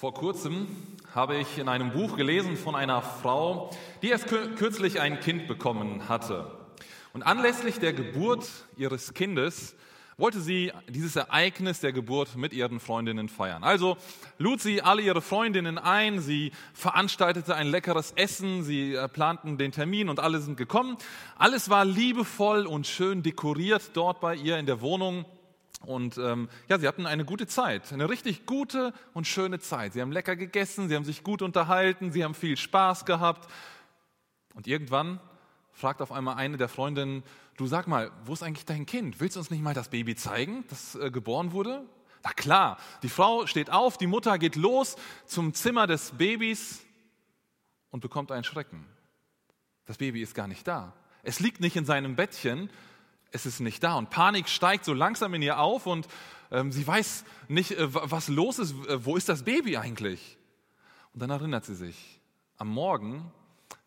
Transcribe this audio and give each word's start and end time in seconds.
Vor 0.00 0.14
kurzem 0.14 0.66
habe 1.14 1.36
ich 1.36 1.58
in 1.58 1.68
einem 1.68 1.92
Buch 1.92 2.16
gelesen 2.16 2.56
von 2.56 2.74
einer 2.74 3.02
Frau, 3.02 3.68
die 4.00 4.08
erst 4.08 4.28
kürzlich 4.28 4.98
ein 4.98 5.20
Kind 5.20 5.46
bekommen 5.46 6.08
hatte. 6.08 6.50
Und 7.12 7.22
anlässlich 7.22 7.80
der 7.80 7.92
Geburt 7.92 8.48
ihres 8.78 9.12
Kindes 9.12 9.76
wollte 10.16 10.40
sie 10.40 10.72
dieses 10.88 11.16
Ereignis 11.16 11.80
der 11.80 11.92
Geburt 11.92 12.34
mit 12.34 12.54
ihren 12.54 12.80
Freundinnen 12.80 13.28
feiern. 13.28 13.62
Also 13.62 13.98
lud 14.38 14.62
sie 14.62 14.80
alle 14.80 15.02
ihre 15.02 15.20
Freundinnen 15.20 15.76
ein, 15.76 16.20
sie 16.20 16.52
veranstaltete 16.72 17.54
ein 17.54 17.66
leckeres 17.66 18.12
Essen, 18.12 18.62
sie 18.62 18.94
äh, 18.94 19.06
planten 19.06 19.58
den 19.58 19.70
Termin 19.70 20.08
und 20.08 20.18
alle 20.18 20.40
sind 20.40 20.56
gekommen. 20.56 20.96
Alles 21.36 21.68
war 21.68 21.84
liebevoll 21.84 22.66
und 22.66 22.86
schön 22.86 23.22
dekoriert 23.22 23.90
dort 23.92 24.22
bei 24.22 24.34
ihr 24.34 24.56
in 24.56 24.64
der 24.64 24.80
Wohnung. 24.80 25.26
Und 25.80 26.18
ähm, 26.18 26.48
ja, 26.68 26.78
sie 26.78 26.86
hatten 26.86 27.06
eine 27.06 27.24
gute 27.24 27.46
Zeit, 27.46 27.92
eine 27.92 28.08
richtig 28.08 28.44
gute 28.44 28.92
und 29.14 29.26
schöne 29.26 29.58
Zeit. 29.60 29.94
Sie 29.94 30.02
haben 30.02 30.12
lecker 30.12 30.36
gegessen, 30.36 30.88
sie 30.88 30.94
haben 30.94 31.04
sich 31.04 31.24
gut 31.24 31.40
unterhalten, 31.40 32.12
sie 32.12 32.22
haben 32.22 32.34
viel 32.34 32.56
Spaß 32.56 33.06
gehabt. 33.06 33.50
Und 34.54 34.66
irgendwann 34.66 35.20
fragt 35.72 36.02
auf 36.02 36.12
einmal 36.12 36.36
eine 36.36 36.58
der 36.58 36.68
Freundinnen, 36.68 37.22
du 37.56 37.66
sag 37.66 37.86
mal, 37.86 38.10
wo 38.24 38.34
ist 38.34 38.42
eigentlich 38.42 38.66
dein 38.66 38.84
Kind? 38.84 39.20
Willst 39.20 39.36
du 39.36 39.40
uns 39.40 39.50
nicht 39.50 39.62
mal 39.62 39.72
das 39.72 39.88
Baby 39.88 40.14
zeigen, 40.16 40.64
das 40.68 40.96
äh, 40.96 41.10
geboren 41.10 41.52
wurde? 41.52 41.86
Na 42.22 42.32
klar, 42.32 42.76
die 43.02 43.08
Frau 43.08 43.46
steht 43.46 43.70
auf, 43.70 43.96
die 43.96 44.06
Mutter 44.06 44.38
geht 44.38 44.56
los 44.56 44.96
zum 45.24 45.54
Zimmer 45.54 45.86
des 45.86 46.12
Babys 46.12 46.82
und 47.90 48.00
bekommt 48.00 48.30
einen 48.30 48.44
Schrecken. 48.44 48.84
Das 49.86 49.96
Baby 49.96 50.20
ist 50.20 50.34
gar 50.34 50.46
nicht 50.46 50.68
da. 50.68 50.92
Es 51.22 51.40
liegt 51.40 51.60
nicht 51.60 51.76
in 51.76 51.86
seinem 51.86 52.16
Bettchen, 52.16 52.70
es 53.32 53.46
ist 53.46 53.60
nicht 53.60 53.82
da. 53.82 53.94
Und 53.94 54.10
Panik 54.10 54.48
steigt 54.48 54.84
so 54.84 54.92
langsam 54.92 55.34
in 55.34 55.42
ihr 55.42 55.58
auf 55.58 55.86
und 55.86 56.08
ähm, 56.50 56.72
sie 56.72 56.86
weiß 56.86 57.24
nicht, 57.48 57.72
äh, 57.72 57.86
was 57.90 58.28
los 58.28 58.58
ist, 58.58 58.74
äh, 58.86 59.04
wo 59.04 59.16
ist 59.16 59.28
das 59.28 59.44
Baby 59.44 59.76
eigentlich? 59.76 60.38
Und 61.12 61.20
dann 61.22 61.30
erinnert 61.30 61.64
sie 61.64 61.74
sich, 61.74 62.20
am 62.56 62.68
Morgen 62.68 63.32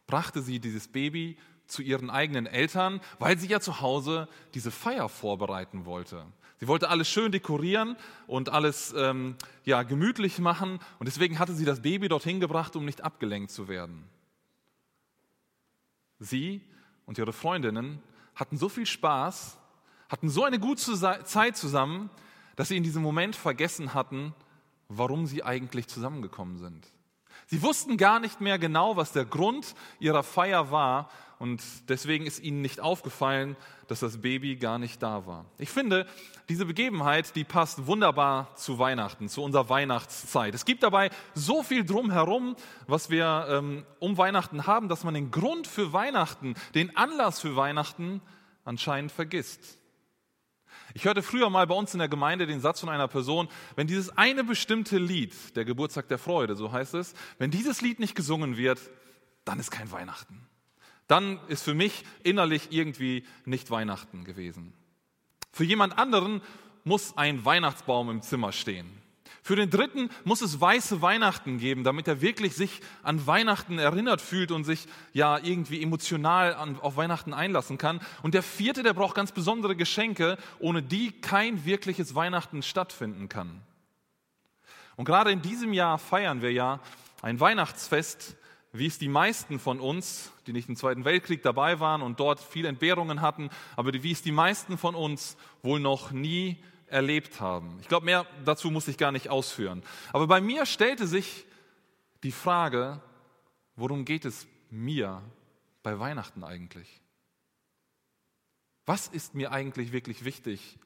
brachte 0.08 0.42
sie 0.42 0.59
dieses 0.59 0.88
Baby 0.88 1.38
zu 1.68 1.81
ihren 1.81 2.09
eigenen 2.09 2.45
Eltern, 2.45 3.02
weil 3.20 3.38
sie 3.38 3.48
ja 3.48 3.59
zu 3.59 3.81
Hause 3.81 4.28
diese 4.53 4.72
Feier 4.72 5.09
vorbereiten 5.09 5.86
wollte. 5.86 6.25
Sie 6.59 6.68
wollte 6.68 6.90
alles 6.90 7.09
schön 7.09 7.31
dekorieren 7.31 7.98
und 8.28 8.50
alles 8.50 8.94
ähm, 8.96 9.36
ja, 9.66 9.84
gemütlich 9.84 10.40
machen 10.40 10.80
und 11.00 11.08
deswegen 11.08 11.40
hatte 11.40 11.53
sie 11.53 11.66
das 11.66 11.81
Baby 11.81 12.08
dorthin 12.08 12.40
gebracht, 12.40 12.75
um 12.75 12.86
nicht 12.86 13.03
abgelenkt 13.03 13.52
zu 13.52 13.68
werden. 13.68 14.06
Sie 16.20 16.62
und 17.06 17.18
ihre 17.18 17.34
Freundinnen 17.34 18.02
hatten 18.36 18.58
so 18.58 18.70
viel 18.70 18.86
Spaß, 18.86 19.58
hatten 20.09 20.30
so 20.30 20.44
eine 20.44 20.59
gute 20.59 21.23
Zeit 21.26 21.58
zusammen, 21.58 22.09
dass 22.56 22.67
sie 22.67 22.78
in 22.78 22.84
diesem 22.84 23.02
Moment 23.02 23.36
vergessen 23.36 23.94
hatten, 23.94 24.34
warum 24.88 25.25
sie 25.25 25.44
eigentlich 25.44 25.88
zusammengekommen 25.88 26.58
sind. 26.58 26.88
Sie 27.48 27.62
wussten 27.62 27.98
gar 27.98 28.20
nicht 28.20 28.42
mehr 28.42 28.59
genau, 28.59 28.95
was 28.95 29.12
der 29.12 29.25
Grund 29.25 29.75
ihrer 30.00 30.23
Feier 30.23 30.72
war 30.72 31.09
und 31.44 31.62
deswegen 31.90 32.26
ist 32.26 32.42
ihnen 32.42 32.62
nicht 32.62 32.80
aufgefallen, 32.80 33.58
dass 33.90 34.00
das 34.00 34.22
Baby 34.22 34.56
gar 34.56 34.80
nicht 34.80 35.04
da 35.04 35.28
war. 35.28 35.44
Ich 35.58 35.70
finde, 35.70 36.08
diese 36.48 36.66
Begebenheit, 36.66 37.36
die 37.36 37.44
passt 37.44 37.86
wunderbar 37.86 38.56
zu 38.56 38.80
Weihnachten, 38.80 39.28
zu 39.28 39.44
unserer 39.44 39.68
Weihnachtszeit. 39.68 40.56
Es 40.56 40.64
gibt 40.64 40.84
dabei 40.84 41.10
so 41.34 41.62
viel 41.62 41.84
drumherum, 41.84 42.56
was 42.88 43.10
wir 43.10 43.46
ähm, 43.50 43.86
um 44.00 44.18
Weihnachten 44.18 44.68
haben, 44.68 44.88
dass 44.88 45.04
man 45.04 45.16
den 45.16 45.32
Grund 45.32 45.68
für 45.68 45.92
Weihnachten, 45.92 46.56
den 46.76 46.96
Anlass 46.96 47.42
für 47.42 47.58
Weihnachten 47.58 48.22
anscheinend 48.64 49.12
vergisst. 49.12 49.78
Ich 50.94 51.04
hörte 51.04 51.24
früher 51.24 51.50
mal 51.50 51.68
bei 51.68 51.76
uns 51.76 51.94
in 51.94 52.00
der 52.00 52.08
Gemeinde 52.08 52.48
den 52.48 52.62
Satz 52.62 52.80
von 52.80 52.88
einer 52.88 53.10
Person, 53.10 53.50
wenn 53.76 53.88
dieses 53.88 54.18
eine 54.18 54.46
bestimmte 54.46 54.98
Lied, 54.98 55.58
der 55.58 55.66
Geburtstag 55.66 56.08
der 56.08 56.20
Freude, 56.20 56.56
so 56.56 56.72
heißt 56.72 56.94
es, 56.94 57.14
wenn 57.38 57.52
dieses 57.52 57.82
Lied 57.82 58.00
nicht 58.00 58.16
gesungen 58.16 58.56
wird, 58.56 58.80
dann 59.44 59.60
ist 59.60 59.72
kein 59.72 59.92
Weihnachten. 59.92 60.48
Dann 61.08 61.40
ist 61.48 61.64
für 61.64 61.73
mich 61.73 62.04
innerlich 62.23 62.68
irgendwie 62.72 63.25
nicht 63.46 63.69
Weihnachten 63.72 64.24
gewesen. 64.24 64.74
Für 65.52 65.64
jemand 65.64 65.97
anderen 65.97 66.41
muss 66.84 67.18
ein 67.18 67.46
Weihnachtsbaum 67.46 68.09
im 68.09 68.22
Zimmer 68.22 68.52
stehen. 68.52 69.03
Für 69.46 69.58
den 69.58 69.69
dritten 69.69 70.09
muss 70.24 70.41
es 70.41 70.62
weiße 70.62 71.02
Weihnachten 71.02 71.58
geben, 71.58 71.84
damit 71.84 72.08
er 72.08 72.22
wirklich 72.22 72.56
sich 72.56 72.80
an 73.03 73.28
Weihnachten 73.28 73.78
erinnert 73.78 74.22
fühlt 74.22 74.52
und 74.52 74.64
sich 74.64 74.88
ja 75.12 75.38
irgendwie 75.38 75.84
emotional 75.84 76.56
an, 76.56 76.80
auf 76.80 76.96
Weihnachten 76.96 77.34
einlassen 77.34 77.78
kann. 77.78 78.00
Und 78.22 78.35
der 78.35 78.41
vierte, 78.41 78.84
der 78.84 78.94
braucht 78.94 79.16
ganz 79.16 79.34
besondere 79.34 79.75
Geschenke, 79.75 80.38
ohne 80.59 80.81
die 80.81 81.12
kein 81.12 81.66
wirkliches 81.66 82.16
Weihnachten 82.16 82.64
stattfinden 82.64 83.28
kann. 83.28 83.62
Und 84.96 85.03
gerade 85.03 85.31
in 85.31 85.41
diesem 85.41 85.74
Jahr 85.74 85.97
feiern 85.97 86.41
wir 86.41 86.53
ja 86.53 86.80
ein 87.22 87.41
Weihnachtsfest, 87.41 88.38
wie 88.73 88.88
es 88.88 88.97
die 88.97 89.07
meisten 89.07 89.59
von 89.59 89.79
uns, 89.79 90.31
die 90.47 90.51
nicht 90.51 90.67
im 90.67 90.75
Zweiten 90.75 91.06
Weltkrieg 91.06 91.44
dabei 91.44 91.79
waren 91.79 92.01
und 92.01 92.19
dort 92.19 92.39
viele 92.39 92.67
Entbehrungen 92.67 93.22
hatten, 93.22 93.50
aber 93.75 93.94
wie 93.94 94.11
es 94.11 94.23
die 94.23 94.31
meisten 94.31 94.79
von 94.79 94.95
uns 94.95 95.38
wohl 95.61 95.79
noch 95.79 96.11
nie 96.11 96.57
erlebt 96.88 97.39
haben. 97.39 97.78
Ich 97.81 97.88
glaube, 97.88 98.06
mehr 98.06 98.25
dazu 98.45 98.72
muss 98.72 98.88
ich 98.88 98.97
gar 98.97 99.11
nicht 99.11 99.29
ausführen. 99.29 99.84
Aber 100.11 100.28
bei 100.28 100.41
mir 100.41 100.66
stellte 100.66 101.07
sich 101.07 101.45
die 102.23 102.31
Frage, 102.31 103.00
worum 103.75 104.06
geht 104.06 104.25
es 104.25 104.47
mir 104.72 105.22
bei 105.84 106.00
Weihnachten 106.00 106.44
eigentlich? 106.44 107.01
Was 108.85 109.07
ist 109.07 109.35
mir 109.35 109.51
eigentlich 109.51 109.91
wirklich 109.91 110.25
wichtig 110.25 110.79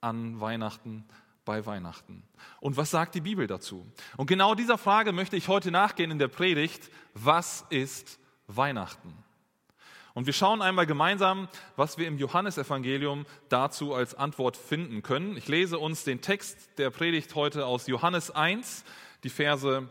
an 0.00 0.40
Weihnachten, 0.40 1.04
bei 1.44 1.66
Weihnachten? 1.66 2.22
Und 2.60 2.76
was 2.76 2.90
sagt 2.90 3.14
die 3.14 3.20
Bibel 3.20 3.46
dazu? 3.46 3.86
Und 4.16 4.26
genau 4.26 4.54
dieser 4.54 4.78
Frage 4.78 5.12
möchte 5.12 5.36
ich 5.36 5.48
heute 5.48 5.70
nachgehen 5.70 6.10
in 6.10 6.18
der 6.18 6.28
Predigt. 6.28 6.90
Was 7.14 7.64
ist 7.70 8.18
Weihnachten? 8.46 9.14
Und 10.12 10.26
wir 10.26 10.32
schauen 10.32 10.60
einmal 10.60 10.86
gemeinsam, 10.86 11.48
was 11.76 11.96
wir 11.96 12.08
im 12.08 12.18
Johannesevangelium 12.18 13.26
dazu 13.48 13.94
als 13.94 14.14
Antwort 14.14 14.56
finden 14.56 15.02
können. 15.02 15.36
Ich 15.36 15.46
lese 15.48 15.78
uns 15.78 16.04
den 16.04 16.20
Text 16.20 16.78
der 16.78 16.90
Predigt 16.90 17.34
heute 17.34 17.66
aus 17.66 17.86
Johannes 17.86 18.30
1, 18.30 18.84
die 19.22 19.30
Verse 19.30 19.88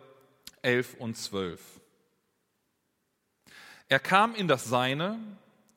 11 0.61 0.95
und 0.95 1.15
12. 1.15 1.61
Er 3.87 3.99
kam 3.99 4.35
in 4.35 4.47
das 4.47 4.65
Seine 4.65 5.17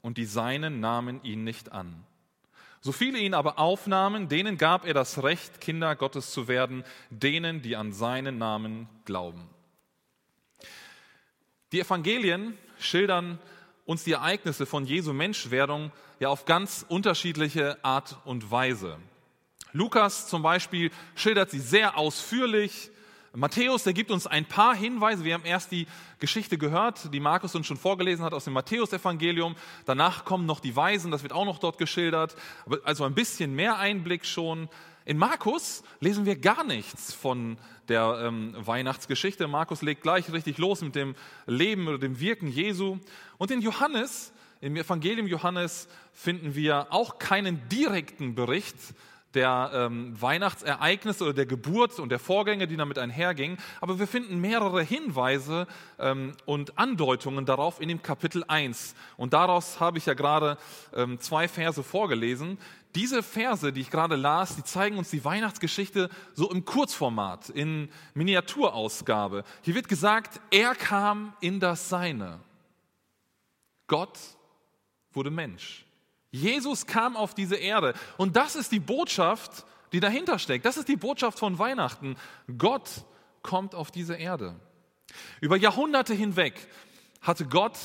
und 0.02 0.18
die 0.18 0.26
Seinen 0.26 0.80
nahmen 0.80 1.22
ihn 1.22 1.44
nicht 1.44 1.72
an. 1.72 2.04
So 2.84 2.90
viele 2.90 3.18
ihn 3.18 3.32
aber 3.32 3.60
aufnahmen, 3.60 4.28
denen 4.28 4.58
gab 4.58 4.84
er 4.84 4.92
das 4.92 5.22
Recht, 5.22 5.60
Kinder 5.60 5.94
Gottes 5.94 6.32
zu 6.32 6.48
werden, 6.48 6.82
denen, 7.10 7.62
die 7.62 7.76
an 7.76 7.92
seinen 7.92 8.38
Namen 8.38 8.88
glauben. 9.04 9.48
Die 11.70 11.80
Evangelien 11.80 12.58
schildern 12.80 13.38
uns 13.86 14.02
die 14.02 14.12
Ereignisse 14.12 14.66
von 14.66 14.84
Jesu 14.84 15.12
Menschwerdung 15.12 15.92
ja 16.18 16.28
auf 16.28 16.44
ganz 16.44 16.84
unterschiedliche 16.88 17.82
Art 17.84 18.16
und 18.24 18.50
Weise. 18.50 18.98
Lukas 19.72 20.26
zum 20.26 20.42
Beispiel 20.42 20.90
schildert 21.14 21.52
sie 21.52 21.60
sehr 21.60 21.96
ausführlich. 21.96 22.90
Matthäus, 23.34 23.84
der 23.84 23.94
gibt 23.94 24.10
uns 24.10 24.26
ein 24.26 24.44
paar 24.44 24.74
Hinweise. 24.74 25.24
Wir 25.24 25.32
haben 25.32 25.46
erst 25.46 25.72
die 25.72 25.86
Geschichte 26.18 26.58
gehört, 26.58 27.14
die 27.14 27.20
Markus 27.20 27.54
uns 27.54 27.66
schon 27.66 27.78
vorgelesen 27.78 28.22
hat 28.26 28.34
aus 28.34 28.44
dem 28.44 28.52
Matthäusevangelium. 28.52 29.56
Danach 29.86 30.26
kommen 30.26 30.44
noch 30.44 30.60
die 30.60 30.76
Weisen, 30.76 31.10
das 31.10 31.22
wird 31.22 31.32
auch 31.32 31.46
noch 31.46 31.58
dort 31.58 31.78
geschildert. 31.78 32.36
Also 32.84 33.04
ein 33.04 33.14
bisschen 33.14 33.54
mehr 33.54 33.78
Einblick 33.78 34.26
schon. 34.26 34.68
In 35.06 35.16
Markus 35.16 35.82
lesen 36.00 36.26
wir 36.26 36.36
gar 36.36 36.62
nichts 36.62 37.14
von 37.14 37.56
der 37.88 38.22
ähm, 38.22 38.54
Weihnachtsgeschichte. 38.58 39.48
Markus 39.48 39.80
legt 39.80 40.02
gleich 40.02 40.30
richtig 40.30 40.58
los 40.58 40.82
mit 40.82 40.94
dem 40.94 41.14
Leben 41.46 41.88
oder 41.88 41.98
dem 41.98 42.20
Wirken 42.20 42.48
Jesu. 42.48 42.98
Und 43.38 43.50
in 43.50 43.62
Johannes, 43.62 44.34
im 44.60 44.76
Evangelium 44.76 45.26
Johannes, 45.26 45.88
finden 46.12 46.54
wir 46.54 46.92
auch 46.92 47.18
keinen 47.18 47.66
direkten 47.70 48.34
Bericht 48.34 48.76
der 49.34 49.70
ähm, 49.74 50.20
Weihnachtsereignisse 50.20 51.24
oder 51.24 51.32
der 51.32 51.46
Geburt 51.46 51.98
und 51.98 52.10
der 52.10 52.18
Vorgänge, 52.18 52.66
die 52.66 52.76
damit 52.76 52.98
einhergingen. 52.98 53.58
Aber 53.80 53.98
wir 53.98 54.06
finden 54.06 54.40
mehrere 54.40 54.82
Hinweise 54.82 55.66
ähm, 55.98 56.32
und 56.44 56.78
Andeutungen 56.78 57.46
darauf 57.46 57.80
in 57.80 57.88
dem 57.88 58.02
Kapitel 58.02 58.44
1. 58.46 58.94
Und 59.16 59.32
daraus 59.32 59.80
habe 59.80 59.98
ich 59.98 60.06
ja 60.06 60.14
gerade 60.14 60.58
ähm, 60.94 61.20
zwei 61.20 61.48
Verse 61.48 61.82
vorgelesen. 61.82 62.58
Diese 62.94 63.22
Verse, 63.22 63.72
die 63.72 63.80
ich 63.80 63.90
gerade 63.90 64.16
las, 64.16 64.56
die 64.56 64.64
zeigen 64.64 64.98
uns 64.98 65.10
die 65.10 65.24
Weihnachtsgeschichte 65.24 66.10
so 66.34 66.50
im 66.50 66.64
Kurzformat, 66.64 67.48
in 67.48 67.88
Miniaturausgabe. 68.14 69.44
Hier 69.62 69.74
wird 69.74 69.88
gesagt, 69.88 70.40
er 70.50 70.74
kam 70.74 71.32
in 71.40 71.58
das 71.58 71.88
Seine. 71.88 72.40
Gott 73.86 74.18
wurde 75.12 75.30
Mensch. 75.30 75.86
Jesus 76.32 76.86
kam 76.86 77.16
auf 77.16 77.34
diese 77.34 77.56
Erde. 77.56 77.94
Und 78.16 78.36
das 78.36 78.56
ist 78.56 78.72
die 78.72 78.80
Botschaft, 78.80 79.64
die 79.92 80.00
dahinter 80.00 80.38
steckt. 80.38 80.64
Das 80.64 80.78
ist 80.78 80.88
die 80.88 80.96
Botschaft 80.96 81.38
von 81.38 81.58
Weihnachten. 81.58 82.16
Gott 82.58 82.88
kommt 83.42 83.74
auf 83.74 83.90
diese 83.90 84.14
Erde. 84.14 84.56
Über 85.40 85.56
Jahrhunderte 85.56 86.14
hinweg 86.14 86.68
hatte 87.20 87.44
Gott 87.46 87.78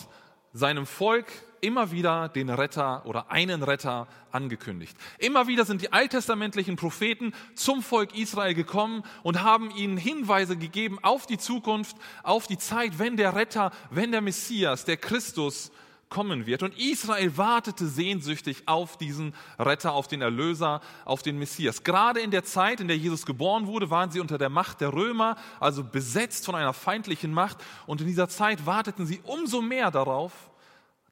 seinem 0.53 0.85
Volk 0.85 1.27
immer 1.59 1.91
wieder 1.91 2.29
den 2.29 2.49
Retter 2.49 3.05
oder 3.05 3.31
einen 3.31 3.63
Retter 3.63 4.07
angekündigt. 4.31 4.95
Immer 5.17 5.47
wieder 5.47 5.65
sind 5.65 5.81
die 5.81 5.91
alttestamentlichen 5.91 6.75
Propheten 6.75 7.33
zum 7.55 7.81
Volk 7.81 8.15
Israel 8.15 8.53
gekommen 8.53 9.03
und 9.23 9.41
haben 9.41 9.71
ihnen 9.71 9.97
Hinweise 9.97 10.55
gegeben 10.55 10.99
auf 11.01 11.25
die 11.25 11.37
Zukunft, 11.37 11.97
auf 12.23 12.47
die 12.47 12.57
Zeit, 12.57 12.99
wenn 12.99 13.17
der 13.17 13.35
Retter, 13.35 13.71
wenn 13.89 14.11
der 14.11 14.21
Messias, 14.21 14.85
der 14.85 14.97
Christus 14.97 15.71
kommen 16.09 16.45
wird. 16.45 16.63
Und 16.63 16.77
Israel 16.77 17.37
wartete 17.37 17.87
sehnsüchtig 17.87 18.63
auf 18.65 18.97
diesen 18.97 19.33
Retter, 19.59 19.93
auf 19.93 20.07
den 20.07 20.21
Erlöser, 20.21 20.81
auf 21.05 21.21
den 21.21 21.37
Messias. 21.37 21.83
Gerade 21.83 22.19
in 22.21 22.31
der 22.31 22.43
Zeit, 22.43 22.79
in 22.79 22.87
der 22.87 22.97
Jesus 22.97 23.25
geboren 23.25 23.67
wurde, 23.67 23.89
waren 23.89 24.11
sie 24.11 24.19
unter 24.19 24.37
der 24.37 24.49
Macht 24.49 24.81
der 24.81 24.93
Römer, 24.93 25.35
also 25.59 25.83
besetzt 25.83 26.45
von 26.45 26.55
einer 26.55 26.73
feindlichen 26.73 27.33
Macht. 27.33 27.57
Und 27.85 28.01
in 28.01 28.07
dieser 28.07 28.29
Zeit 28.29 28.65
warteten 28.65 29.05
sie 29.05 29.19
umso 29.23 29.61
mehr 29.61 29.91
darauf, 29.91 30.31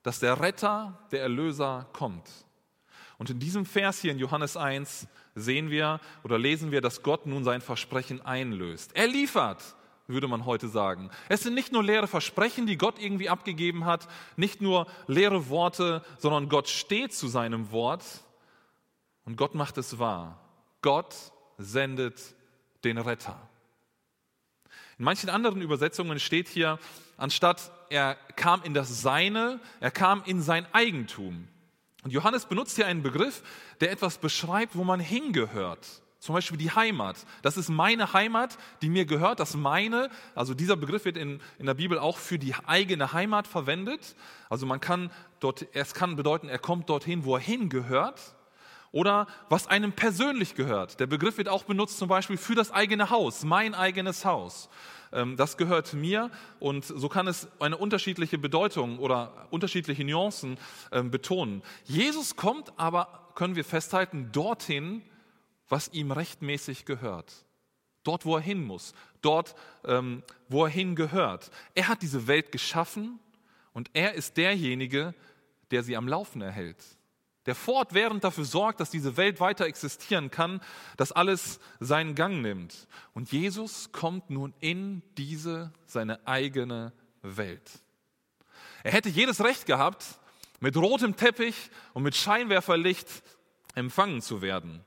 dass 0.04 0.20
der 0.20 0.40
Retter, 0.40 0.98
der 1.12 1.22
Erlöser 1.22 1.88
kommt. 1.92 2.30
Und 3.18 3.30
in 3.30 3.40
diesem 3.40 3.66
Vers 3.66 4.02
hier 4.02 4.12
in 4.12 4.20
Johannes 4.20 4.58
1 4.58 5.08
sehen 5.36 5.70
wir 5.70 6.00
oder 6.24 6.38
lesen 6.38 6.72
wir, 6.72 6.82
dass 6.82 7.02
Gott 7.02 7.26
nun 7.26 7.44
sein 7.44 7.62
Versprechen 7.62 8.22
einlöst. 8.26 8.92
Er 8.96 9.08
liefert 9.08 9.76
würde 10.08 10.28
man 10.28 10.46
heute 10.46 10.68
sagen. 10.68 11.10
Es 11.30 11.42
sind 11.42 11.56
nicht 11.56 11.72
nur 11.72 11.84
leere 11.84 12.08
Versprechen, 12.08 12.68
die 12.68 12.78
Gott 12.78 13.00
irgendwie 13.00 13.30
abgegeben 13.30 13.86
hat, 13.86 14.08
nicht 14.36 14.62
nur 14.62 14.88
leere 15.08 15.50
Worte, 15.50 16.04
sondern 16.18 16.50
Gott 16.50 16.70
steht 16.70 17.14
zu 17.14 17.28
seinem 17.28 17.72
Wort 17.72 18.04
und 19.26 19.36
Gott 19.36 19.56
macht 19.56 19.78
es 19.78 19.98
wahr. 19.98 20.40
Gott 20.82 21.16
sendet 21.58 22.22
den 22.84 22.98
Retter. 22.98 23.40
In 24.98 25.06
manchen 25.06 25.30
anderen 25.30 25.62
Übersetzungen 25.62 26.20
steht 26.20 26.48
hier, 26.48 26.80
anstatt 27.18 27.72
er 27.90 28.16
kam 28.36 28.64
in 28.64 28.74
das 28.74 29.02
Seine, 29.02 29.60
er 29.80 29.92
kam 29.92 30.24
in 30.26 30.42
sein 30.42 30.66
Eigentum. 30.74 31.48
Und 32.04 32.12
Johannes 32.12 32.46
benutzt 32.46 32.76
hier 32.76 32.86
einen 32.86 33.04
Begriff, 33.04 33.42
der 33.82 33.92
etwas 33.92 34.20
beschreibt, 34.20 34.76
wo 34.76 34.84
man 34.84 35.00
hingehört. 35.00 36.04
Zum 36.26 36.34
Beispiel 36.34 36.58
die 36.58 36.72
Heimat. 36.72 37.18
Das 37.44 37.56
ist 37.56 37.70
meine 37.70 38.12
Heimat, 38.14 38.58
die 38.82 38.90
mir 38.90 39.06
gehört. 39.06 39.40
Das 39.40 39.54
meine, 39.54 40.10
also 40.34 40.56
dieser 40.56 40.76
Begriff 40.76 41.06
wird 41.06 41.18
in, 41.18 41.40
in 41.60 41.68
der 41.68 41.76
Bibel 41.76 42.00
auch 42.00 42.18
für 42.18 42.40
die 42.40 42.56
eigene 42.66 43.14
Heimat 43.14 43.46
verwendet. 43.46 44.16
Also 44.50 44.66
man 44.66 44.80
kann 44.80 45.12
dort, 45.40 45.68
es 45.74 45.94
kann 45.94 46.16
bedeuten, 46.16 46.50
er 46.50 46.58
kommt 46.58 46.90
dorthin, 46.90 47.26
wo 47.26 47.36
er 47.36 47.42
hingehört. 47.42 48.20
Oder 48.92 49.28
was 49.50 49.68
einem 49.68 49.92
persönlich 49.92 50.56
gehört. 50.56 51.00
Der 51.00 51.06
Begriff 51.06 51.38
wird 51.38 51.48
auch 51.48 51.66
benutzt 51.66 52.00
zum 52.00 52.08
Beispiel 52.08 52.38
für 52.38 52.56
das 52.56 52.72
eigene 52.72 53.12
Haus, 53.12 53.44
mein 53.44 53.76
eigenes 53.76 54.26
Haus. 54.26 54.68
Ähm, 55.14 55.38
das 55.38 55.58
gehört 55.58 55.94
mir 55.94 56.32
und 56.60 56.86
so 56.86 57.08
kann 57.08 57.28
es 57.28 57.48
eine 57.60 57.78
unterschiedliche 57.78 58.40
Bedeutung 58.40 58.98
oder 58.98 59.46
unterschiedliche 59.52 60.04
Nuancen 60.04 60.58
ähm, 60.92 61.12
betonen. 61.12 61.62
Jesus 61.84 62.36
kommt 62.36 62.74
aber, 62.78 63.30
können 63.36 63.56
wir 63.56 63.64
festhalten, 63.64 64.32
dorthin, 64.32 65.04
was 65.70 65.90
ihm 65.90 66.12
rechtmäßig 66.12 66.86
gehört. 66.86 67.46
Dort, 68.04 68.26
wo 68.26 68.36
er 68.36 68.42
hin 68.42 68.64
muss, 68.64 68.94
dort, 69.22 69.56
ähm, 69.84 70.24
wo 70.48 70.66
er 70.66 70.70
hingehört. 70.70 71.50
Er 71.74 71.88
hat 71.88 72.02
diese 72.02 72.28
Welt 72.28 72.52
geschaffen 72.52 73.20
und 73.74 73.90
er 73.94 74.14
ist 74.14 74.38
derjenige, 74.38 75.16
der 75.72 75.84
sie 75.84 75.98
am 75.98 76.08
Laufen 76.08 76.42
erhält. 76.42 76.84
Der 77.46 77.56
fortwährend 77.56 78.24
dafür 78.24 78.46
sorgt, 78.46 78.80
dass 78.80 78.90
diese 78.90 79.18
Welt 79.18 79.40
weiter 79.40 79.66
existieren 79.66 80.32
kann, 80.32 80.62
dass 80.98 81.12
alles 81.12 81.60
seinen 81.80 82.16
Gang 82.16 82.42
nimmt. 82.42 82.88
Und 83.14 83.32
Jesus 83.32 83.92
kommt 83.92 84.30
nun 84.30 84.54
in 84.60 85.04
diese, 85.18 85.72
seine 85.86 86.26
eigene 86.28 86.92
Welt. 87.22 87.70
Er 88.84 88.92
hätte 88.92 89.10
jedes 89.10 89.44
Recht 89.44 89.66
gehabt, 89.66 90.06
mit 90.60 90.78
rotem 90.78 91.16
Teppich 91.16 91.70
und 91.94 92.04
mit 92.04 92.16
Scheinwerferlicht 92.16 93.08
empfangen 93.76 94.22
zu 94.22 94.42
werden. 94.42 94.84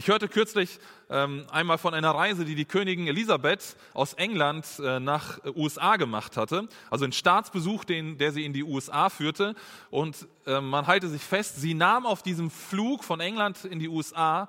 Ich 0.00 0.08
hörte 0.08 0.28
kürzlich 0.28 0.78
ähm, 1.10 1.44
einmal 1.50 1.76
von 1.76 1.92
einer 1.92 2.12
Reise, 2.12 2.46
die 2.46 2.54
die 2.54 2.64
Königin 2.64 3.06
Elisabeth 3.06 3.76
aus 3.92 4.14
England 4.14 4.66
äh, 4.82 4.98
nach 4.98 5.40
USA 5.54 5.96
gemacht 5.96 6.38
hatte. 6.38 6.70
Also 6.88 7.04
ein 7.04 7.12
Staatsbesuch, 7.12 7.84
den, 7.84 8.16
der 8.16 8.32
sie 8.32 8.46
in 8.46 8.54
die 8.54 8.64
USA 8.64 9.10
führte. 9.10 9.54
Und 9.90 10.26
äh, 10.46 10.62
man 10.62 10.86
halte 10.86 11.10
sich 11.10 11.20
fest, 11.20 11.60
sie 11.60 11.74
nahm 11.74 12.06
auf 12.06 12.22
diesem 12.22 12.50
Flug 12.50 13.04
von 13.04 13.20
England 13.20 13.66
in 13.66 13.78
die 13.78 13.90
USA 13.90 14.48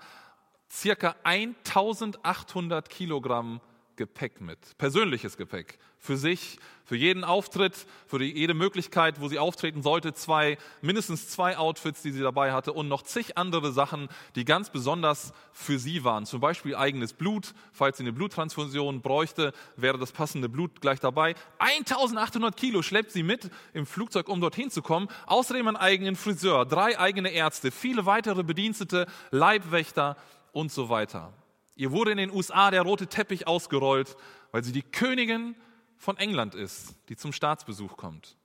circa 0.72 1.18
1800 1.26 2.90
Kilogramm 2.90 3.60
Gepäck 3.98 4.40
mit, 4.40 4.78
persönliches 4.78 5.36
Gepäck 5.36 5.80
für 6.02 6.18
sich, 6.18 6.58
für 6.84 6.98
jeden 6.98 7.24
Auftritt, 7.24 7.86
für 8.08 8.20
die, 8.20 8.38
jede 8.38 8.56
Möglichkeit, 8.56 9.22
wo 9.22 9.30
sie 9.30 9.40
auftreten 9.40 9.82
sollte, 9.82 10.14
zwei, 10.14 10.58
mindestens 10.82 11.30
zwei 11.30 11.58
Outfits, 11.58 12.02
die 12.02 12.12
sie 12.12 12.22
dabei 12.22 12.52
hatte 12.52 12.74
und 12.74 12.90
noch 12.90 13.04
zig 13.04 13.38
andere 13.38 13.72
Sachen, 13.72 14.10
die 14.36 14.44
ganz 14.44 14.72
besonders 14.72 15.32
für 15.54 15.80
sie 15.80 16.04
waren. 16.04 16.26
Zum 16.26 16.42
Beispiel 16.42 16.76
eigenes 16.76 17.14
Blut, 17.14 17.54
falls 17.72 17.98
sie 17.98 18.04
eine 18.04 18.12
Bluttransfusion 18.12 19.02
bräuchte, 19.02 19.54
wäre 19.78 20.00
das 20.00 20.12
passende 20.12 20.50
Blut 20.50 20.82
gleich 20.82 21.00
dabei. 21.00 21.36
1800 21.60 22.58
Kilo 22.58 22.82
schleppt 22.82 23.12
sie 23.12 23.24
mit 23.24 23.50
im 23.74 23.86
Flugzeug, 23.86 24.28
um 24.28 24.42
dorthin 24.42 24.72
zu 24.72 24.82
kommen. 24.82 25.08
Außerdem 25.28 25.68
einen 25.68 25.78
eigenen 25.78 26.16
Friseur, 26.16 26.66
drei 26.66 27.00
eigene 27.00 27.30
Ärzte, 27.30 27.72
viele 27.72 28.06
weitere 28.06 28.44
Bedienstete, 28.44 29.06
Leibwächter 29.30 30.18
und 30.52 30.72
so 30.72 30.90
weiter. 30.90 31.32
Ihr 31.76 31.92
wurde 31.92 32.12
in 32.12 32.18
den 32.18 32.32
USA 32.32 32.70
der 32.70 32.82
rote 32.82 33.08
Teppich 33.08 33.48
ausgerollt, 33.48 34.18
weil 34.52 34.64
sie 34.64 34.74
die 34.74 34.82
Königin 34.82 35.56
von 36.02 36.18
England 36.18 36.56
ist, 36.56 36.96
die 37.10 37.16
zum 37.16 37.32
Staatsbesuch 37.32 37.96
kommt. 37.96 38.36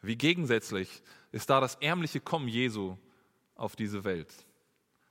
Wie 0.00 0.16
gegensätzlich 0.16 1.02
ist 1.32 1.50
da 1.50 1.60
das 1.60 1.74
ärmliche 1.76 2.18
Kommen 2.18 2.48
Jesu 2.48 2.96
auf 3.54 3.76
diese 3.76 4.04
Welt. 4.04 4.32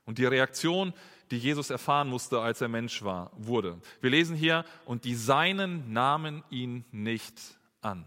Und 0.06 0.18
die 0.18 0.24
Reaktion, 0.24 0.92
die 1.30 1.38
Jesus 1.38 1.70
erfahren 1.70 2.08
musste, 2.08 2.40
als 2.40 2.60
er 2.60 2.66
Mensch 2.66 3.02
war, 3.04 3.30
wurde. 3.36 3.80
Wir 4.00 4.10
lesen 4.10 4.34
hier, 4.34 4.64
und 4.86 5.04
die 5.04 5.14
Seinen 5.14 5.92
nahmen 5.92 6.42
ihn 6.50 6.84
nicht 6.90 7.38
an. 7.80 8.04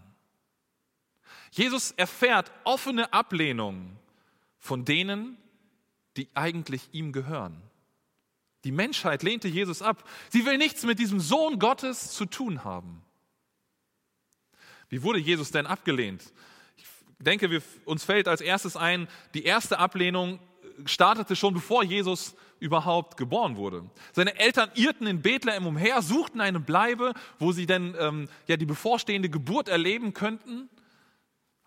Jesus 1.50 1.92
erfährt 1.92 2.52
offene 2.64 3.10
Ablehnung 3.14 3.96
von 4.58 4.84
denen, 4.84 5.38
die 6.18 6.28
eigentlich 6.34 6.90
ihm 6.92 7.12
gehören. 7.12 7.62
Die 8.64 8.72
Menschheit 8.72 9.22
lehnte 9.22 9.48
Jesus 9.48 9.82
ab. 9.82 10.08
Sie 10.28 10.46
will 10.46 10.58
nichts 10.58 10.84
mit 10.84 10.98
diesem 10.98 11.20
Sohn 11.20 11.58
Gottes 11.58 12.12
zu 12.12 12.26
tun 12.26 12.64
haben. 12.64 13.02
Wie 14.88 15.02
wurde 15.02 15.18
Jesus 15.18 15.50
denn 15.50 15.66
abgelehnt? 15.66 16.22
Ich 16.76 16.84
denke, 17.18 17.50
wir, 17.50 17.62
uns 17.84 18.04
fällt 18.04 18.28
als 18.28 18.40
erstes 18.40 18.76
ein, 18.76 19.08
die 19.34 19.44
erste 19.44 19.78
Ablehnung 19.78 20.38
startete 20.84 21.36
schon 21.36 21.54
bevor 21.54 21.82
Jesus 21.82 22.34
überhaupt 22.60 23.16
geboren 23.16 23.56
wurde. 23.56 23.90
Seine 24.12 24.38
Eltern 24.38 24.70
irrten 24.74 25.06
in 25.06 25.20
Bethlehem 25.20 25.66
umher, 25.66 26.00
suchten 26.00 26.40
eine 26.40 26.60
Bleibe, 26.60 27.12
wo 27.38 27.52
sie 27.52 27.66
denn 27.66 27.96
ähm, 27.98 28.28
ja, 28.46 28.56
die 28.56 28.66
bevorstehende 28.66 29.28
Geburt 29.28 29.68
erleben 29.68 30.14
könnten. 30.14 30.68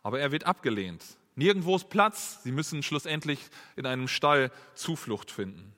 Aber 0.03 0.19
er 0.19 0.31
wird 0.31 0.45
abgelehnt. 0.45 1.03
Nirgendwo 1.35 1.75
ist 1.75 1.89
Platz. 1.89 2.41
Sie 2.43 2.51
müssen 2.51 2.81
schlussendlich 2.81 3.39
in 3.75 3.85
einem 3.85 4.07
Stall 4.07 4.51
Zuflucht 4.73 5.31
finden. 5.31 5.74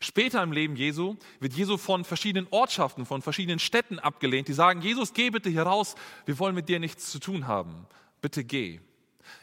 Später 0.00 0.42
im 0.42 0.52
Leben 0.52 0.76
Jesu 0.76 1.16
wird 1.40 1.52
Jesu 1.52 1.76
von 1.76 2.04
verschiedenen 2.04 2.46
Ortschaften, 2.50 3.06
von 3.06 3.22
verschiedenen 3.22 3.58
Städten 3.58 3.98
abgelehnt, 3.98 4.48
die 4.48 4.52
sagen, 4.52 4.82
Jesus, 4.82 5.12
geh 5.12 5.30
bitte 5.30 5.50
hier 5.50 5.62
raus, 5.62 5.94
wir 6.24 6.38
wollen 6.38 6.54
mit 6.54 6.68
dir 6.68 6.78
nichts 6.78 7.10
zu 7.10 7.18
tun 7.18 7.46
haben. 7.46 7.86
Bitte 8.20 8.44
geh. 8.44 8.80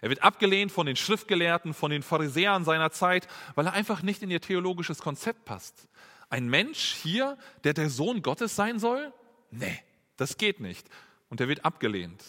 Er 0.02 0.10
wird 0.10 0.24
abgelehnt 0.24 0.72
von 0.72 0.86
den 0.86 0.96
Schriftgelehrten, 0.96 1.74
von 1.74 1.92
den 1.92 2.04
Pharisäern 2.04 2.64
seiner 2.64 2.92
Zeit, 2.92 3.28
weil 3.56 3.66
er 3.66 3.74
einfach 3.74 4.02
nicht 4.02 4.22
in 4.24 4.32
ihr 4.32 4.42
theologisches 4.42 5.00
Konzept 5.00 5.46
passt. 5.46 5.88
Ein 6.30 6.48
Mensch 6.50 6.96
hier, 7.02 7.38
der 7.64 7.74
der 7.74 7.90
Sohn 7.90 8.22
Gottes 8.22 8.56
sein 8.56 8.80
soll? 8.80 9.14
Nee, 9.52 9.80
das 10.18 10.38
geht 10.38 10.60
nicht. 10.60 10.88
Und 11.30 11.42
er 11.42 11.48
wird 11.48 11.66
abgelehnt. 11.66 12.24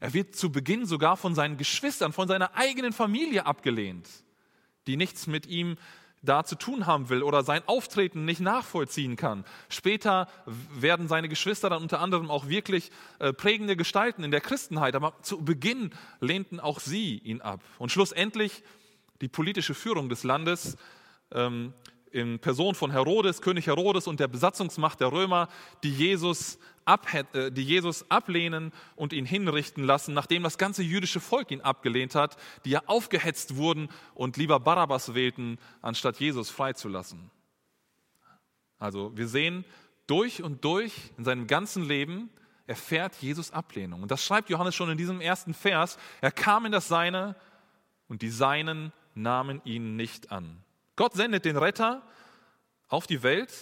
Er 0.00 0.14
wird 0.14 0.36
zu 0.36 0.50
Beginn 0.50 0.86
sogar 0.86 1.16
von 1.16 1.34
seinen 1.34 1.56
Geschwistern, 1.56 2.12
von 2.12 2.28
seiner 2.28 2.54
eigenen 2.54 2.92
Familie 2.92 3.46
abgelehnt, 3.46 4.08
die 4.86 4.96
nichts 4.96 5.26
mit 5.26 5.46
ihm 5.46 5.76
da 6.26 6.44
zu 6.44 6.56
tun 6.56 6.86
haben 6.86 7.08
will 7.08 7.22
oder 7.22 7.42
sein 7.42 7.62
Auftreten 7.66 8.24
nicht 8.24 8.40
nachvollziehen 8.40 9.16
kann. 9.16 9.44
Später 9.68 10.28
werden 10.74 11.08
seine 11.08 11.28
Geschwister 11.28 11.70
dann 11.70 11.82
unter 11.82 12.00
anderem 12.00 12.30
auch 12.30 12.48
wirklich 12.48 12.90
äh, 13.18 13.32
prägende 13.32 13.76
Gestalten 13.76 14.24
in 14.24 14.30
der 14.30 14.40
Christenheit, 14.40 14.94
aber 14.94 15.14
zu 15.22 15.42
Beginn 15.42 15.90
lehnten 16.20 16.60
auch 16.60 16.80
sie 16.80 17.18
ihn 17.18 17.40
ab. 17.40 17.60
Und 17.78 17.90
schlussendlich 17.90 18.62
die 19.20 19.28
politische 19.28 19.74
Führung 19.74 20.08
des 20.08 20.24
Landes 20.24 20.76
ähm, 21.32 21.72
in 22.12 22.38
Person 22.38 22.74
von 22.74 22.90
Herodes, 22.90 23.42
König 23.42 23.66
Herodes 23.66 24.06
und 24.06 24.20
der 24.20 24.28
Besatzungsmacht 24.28 25.00
der 25.00 25.12
Römer, 25.12 25.48
die 25.82 25.90
Jesus, 25.90 26.58
äh, 26.86 27.50
die 27.50 27.64
Jesus 27.64 28.10
ablehnen 28.10 28.72
und 28.94 29.12
ihn 29.12 29.26
hinrichten 29.26 29.84
lassen, 29.84 30.14
nachdem 30.14 30.42
das 30.42 30.58
ganze 30.58 30.82
jüdische 30.82 31.20
Volk 31.20 31.50
ihn 31.50 31.60
abgelehnt 31.60 32.14
hat, 32.14 32.36
die 32.64 32.70
ja 32.70 32.82
aufgehetzt 32.86 33.56
wurden 33.56 33.88
und 34.14 34.36
lieber 34.36 34.60
Barabbas 34.60 35.14
wählten, 35.14 35.58
anstatt 35.82 36.18
Jesus 36.18 36.50
freizulassen. 36.50 37.30
Also 38.78 39.16
wir 39.16 39.28
sehen 39.28 39.64
durch 40.06 40.42
und 40.42 40.64
durch 40.64 40.92
in 41.18 41.24
seinem 41.24 41.46
ganzen 41.46 41.84
Leben, 41.84 42.30
erfährt 42.66 43.14
Jesus 43.16 43.52
Ablehnung. 43.52 44.02
Und 44.02 44.10
das 44.10 44.24
schreibt 44.24 44.50
Johannes 44.50 44.74
schon 44.74 44.90
in 44.90 44.98
diesem 44.98 45.20
ersten 45.20 45.54
Vers. 45.54 45.98
Er 46.20 46.32
kam 46.32 46.66
in 46.66 46.72
das 46.72 46.88
Seine 46.88 47.36
und 48.08 48.22
die 48.22 48.30
Seinen 48.30 48.92
nahmen 49.14 49.60
ihn 49.64 49.96
nicht 49.96 50.32
an. 50.32 50.62
Gott 50.96 51.12
sendet 51.14 51.44
den 51.44 51.56
Retter 51.56 52.02
auf 52.88 53.06
die 53.06 53.22
Welt 53.22 53.52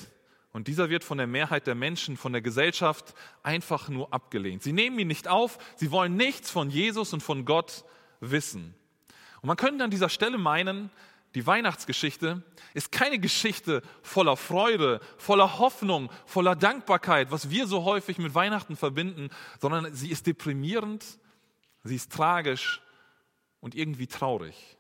und 0.53 0.69
dieser 0.69 0.89
wird 0.89 1.03
von 1.03 1.19
der 1.19 1.27
Mehrheit 1.27 1.67
der 1.67 1.75
Menschen, 1.75 2.17
von 2.17 2.33
der 2.33 2.41
Gesellschaft 2.41 3.15
einfach 3.43 3.89
nur 3.89 4.13
abgelehnt. 4.15 4.63
Sie 4.63 4.73
nehmen 4.73 4.99
ihn 5.01 5.09
nicht 5.09 5.27
auf, 5.27 5.59
sie 5.77 5.91
wollen 5.91 6.17
nichts 6.17 6.51
von 6.51 6.71
Jesus 6.71 7.13
und 7.13 7.23
von 7.23 7.45
Gott 7.45 7.85
wissen. 8.21 8.75
Und 9.43 9.49
man 9.49 9.57
könnte 9.57 9.83
an 9.83 9.91
dieser 9.91 10.09
Stelle 10.09 10.39
meinen, 10.39 10.91
die 11.35 11.45
Weihnachtsgeschichte 11.45 12.45
ist 12.75 12.93
keine 12.93 13.19
Geschichte 13.19 13.83
voller 14.03 14.37
Freude, 14.37 15.01
voller 15.19 15.59
Hoffnung, 15.59 16.11
voller 16.27 16.55
Dankbarkeit, 16.55 17.33
was 17.33 17.51
wir 17.51 17.67
so 17.67 17.85
häufig 17.85 18.19
mit 18.19 18.37
Weihnachten 18.37 18.77
verbinden, 18.77 19.31
sondern 19.61 19.93
sie 19.93 20.11
ist 20.11 20.29
deprimierend, 20.29 21.05
sie 21.83 21.97
ist 21.97 22.13
tragisch 22.13 22.81
und 23.59 23.75
irgendwie 23.75 24.07
traurig. 24.07 24.77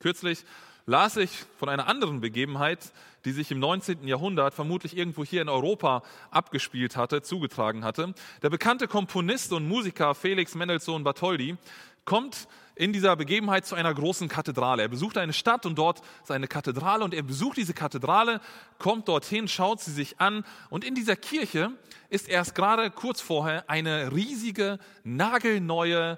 Kürzlich 0.00 0.44
las 0.86 1.18
ich 1.18 1.30
von 1.58 1.68
einer 1.68 1.86
anderen 1.86 2.22
Begebenheit, 2.22 2.78
die 3.26 3.32
sich 3.32 3.50
im 3.50 3.58
19. 3.58 4.08
Jahrhundert 4.08 4.54
vermutlich 4.54 4.96
irgendwo 4.96 5.26
hier 5.26 5.42
in 5.42 5.50
Europa 5.50 6.02
abgespielt 6.30 6.96
hatte, 6.96 7.20
zugetragen 7.20 7.84
hatte. 7.84 8.14
Der 8.42 8.48
bekannte 8.48 8.88
Komponist 8.88 9.52
und 9.52 9.68
Musiker 9.68 10.14
Felix 10.14 10.54
Mendelssohn 10.54 11.04
Bartholdy 11.04 11.58
kommt 12.06 12.48
in 12.76 12.94
dieser 12.94 13.14
Begebenheit 13.14 13.66
zu 13.66 13.74
einer 13.74 13.92
großen 13.92 14.30
Kathedrale. 14.30 14.80
Er 14.80 14.88
besucht 14.88 15.18
eine 15.18 15.34
Stadt 15.34 15.66
und 15.66 15.76
dort 15.76 16.00
seine 16.24 16.48
Kathedrale 16.48 17.04
und 17.04 17.12
er 17.12 17.22
besucht 17.22 17.58
diese 17.58 17.74
Kathedrale, 17.74 18.40
kommt 18.78 19.06
dorthin, 19.06 19.48
schaut 19.48 19.82
sie 19.82 19.92
sich 19.92 20.18
an 20.18 20.46
und 20.70 20.82
in 20.82 20.94
dieser 20.94 21.16
Kirche 21.16 21.72
ist 22.08 22.26
erst 22.26 22.54
gerade 22.54 22.90
kurz 22.90 23.20
vorher 23.20 23.68
eine 23.68 24.12
riesige, 24.12 24.78
nagelneue 25.04 26.16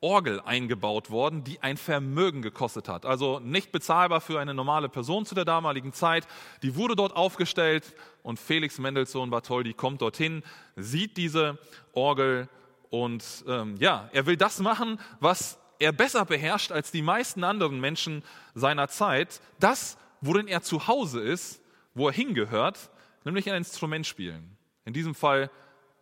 Orgel 0.00 0.40
eingebaut 0.40 1.10
worden, 1.10 1.42
die 1.42 1.62
ein 1.62 1.76
Vermögen 1.76 2.42
gekostet 2.42 2.88
hat. 2.88 3.06
Also 3.06 3.40
nicht 3.40 3.72
bezahlbar 3.72 4.20
für 4.20 4.38
eine 4.38 4.54
normale 4.54 4.88
Person 4.88 5.24
zu 5.24 5.34
der 5.34 5.44
damaligen 5.44 5.92
Zeit. 5.92 6.26
Die 6.62 6.76
wurde 6.76 6.96
dort 6.96 7.16
aufgestellt 7.16 7.94
und 8.22 8.38
Felix 8.38 8.78
Mendelssohn 8.78 9.30
Bartholdy 9.30 9.72
kommt 9.72 10.02
dorthin, 10.02 10.42
sieht 10.76 11.16
diese 11.16 11.58
Orgel 11.92 12.48
und 12.90 13.44
ähm, 13.48 13.76
ja, 13.78 14.08
er 14.12 14.26
will 14.26 14.36
das 14.36 14.60
machen, 14.60 15.00
was 15.20 15.58
er 15.78 15.92
besser 15.92 16.24
beherrscht 16.24 16.72
als 16.72 16.90
die 16.90 17.02
meisten 17.02 17.44
anderen 17.44 17.80
Menschen 17.80 18.22
seiner 18.54 18.88
Zeit. 18.88 19.40
Das, 19.60 19.98
worin 20.20 20.48
er 20.48 20.62
zu 20.62 20.86
Hause 20.86 21.20
ist, 21.20 21.62
wo 21.94 22.08
er 22.08 22.14
hingehört, 22.14 22.90
nämlich 23.24 23.50
ein 23.50 23.56
Instrument 23.56 24.06
spielen. 24.06 24.56
In 24.84 24.92
diesem 24.92 25.14
Fall 25.14 25.50